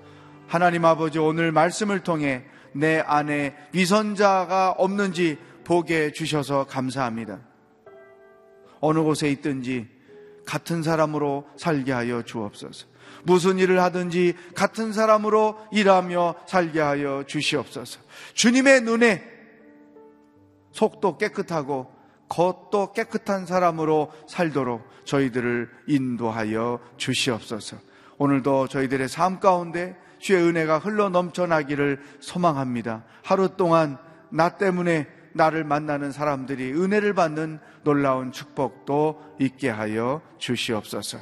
하나님 0.48 0.84
아버지 0.84 1.18
오늘 1.18 1.52
말씀을 1.52 2.00
통해 2.00 2.44
내 2.72 3.00
안에 3.00 3.54
위선자가 3.72 4.72
없는지 4.78 5.38
보게 5.64 6.12
주셔서 6.12 6.64
감사합니다. 6.64 7.40
어느 8.80 9.00
곳에 9.00 9.30
있든지 9.30 9.88
같은 10.44 10.82
사람으로 10.82 11.46
살게 11.56 11.92
하여 11.92 12.22
주옵소서. 12.22 12.86
무슨 13.24 13.58
일을 13.58 13.80
하든지 13.82 14.34
같은 14.54 14.92
사람으로 14.92 15.58
일하며 15.72 16.34
살게 16.46 16.80
하여 16.80 17.24
주시옵소서. 17.26 18.00
주님의 18.34 18.82
눈에 18.82 19.33
속도 20.74 21.16
깨끗하고 21.18 21.90
겉도 22.28 22.92
깨끗한 22.94 23.46
사람으로 23.46 24.10
살도록 24.26 24.82
저희들을 25.04 25.70
인도하여 25.86 26.80
주시옵소서. 26.96 27.76
오늘도 28.18 28.66
저희들의 28.68 29.08
삶 29.08 29.38
가운데 29.38 29.96
주의 30.18 30.42
은혜가 30.42 30.78
흘러 30.78 31.10
넘쳐나기를 31.10 32.02
소망합니다. 32.18 33.04
하루 33.22 33.56
동안 33.56 33.98
나 34.30 34.56
때문에 34.56 35.06
나를 35.32 35.62
만나는 35.62 36.10
사람들이 36.10 36.72
은혜를 36.72 37.14
받는 37.14 37.60
놀라운 37.84 38.32
축복도 38.32 39.36
있게 39.38 39.68
하여 39.68 40.22
주시옵소서. 40.38 41.18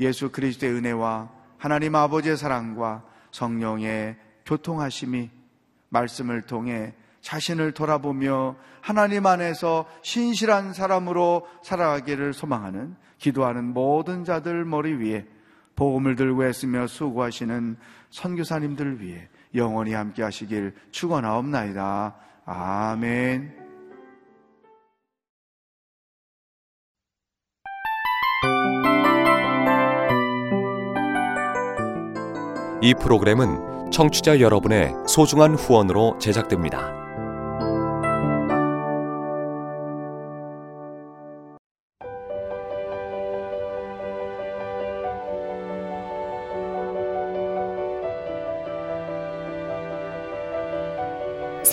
예수 0.00 0.30
그리스도의 0.30 0.72
은혜와 0.72 1.30
하나님 1.58 1.94
아버지의 1.94 2.38
사랑과 2.38 3.04
성령의 3.30 4.16
교통하심이 4.46 5.30
말씀을 5.90 6.42
통해 6.42 6.94
자신을 7.24 7.72
돌아보며 7.72 8.54
하나님 8.82 9.24
안에서 9.24 9.86
신실한 10.02 10.74
사람으로 10.74 11.48
살아가기를 11.62 12.34
소망하는 12.34 12.96
기도하는 13.18 13.64
모든 13.72 14.24
자들 14.24 14.66
머리 14.66 14.92
위에 14.92 15.26
복음을 15.74 16.16
들고 16.16 16.44
애쓰며 16.44 16.86
수고하시는 16.86 17.76
선교사님들 18.10 19.00
위해 19.00 19.28
영원히 19.54 19.94
함께 19.94 20.22
하시길 20.22 20.74
축원하옵나이다. 20.92 22.14
아멘. 22.44 23.64
이 32.82 32.92
프로그램은 33.00 33.90
청취자 33.90 34.40
여러분의 34.40 34.92
소중한 35.06 35.54
후원으로 35.54 36.18
제작됩니다. 36.18 37.03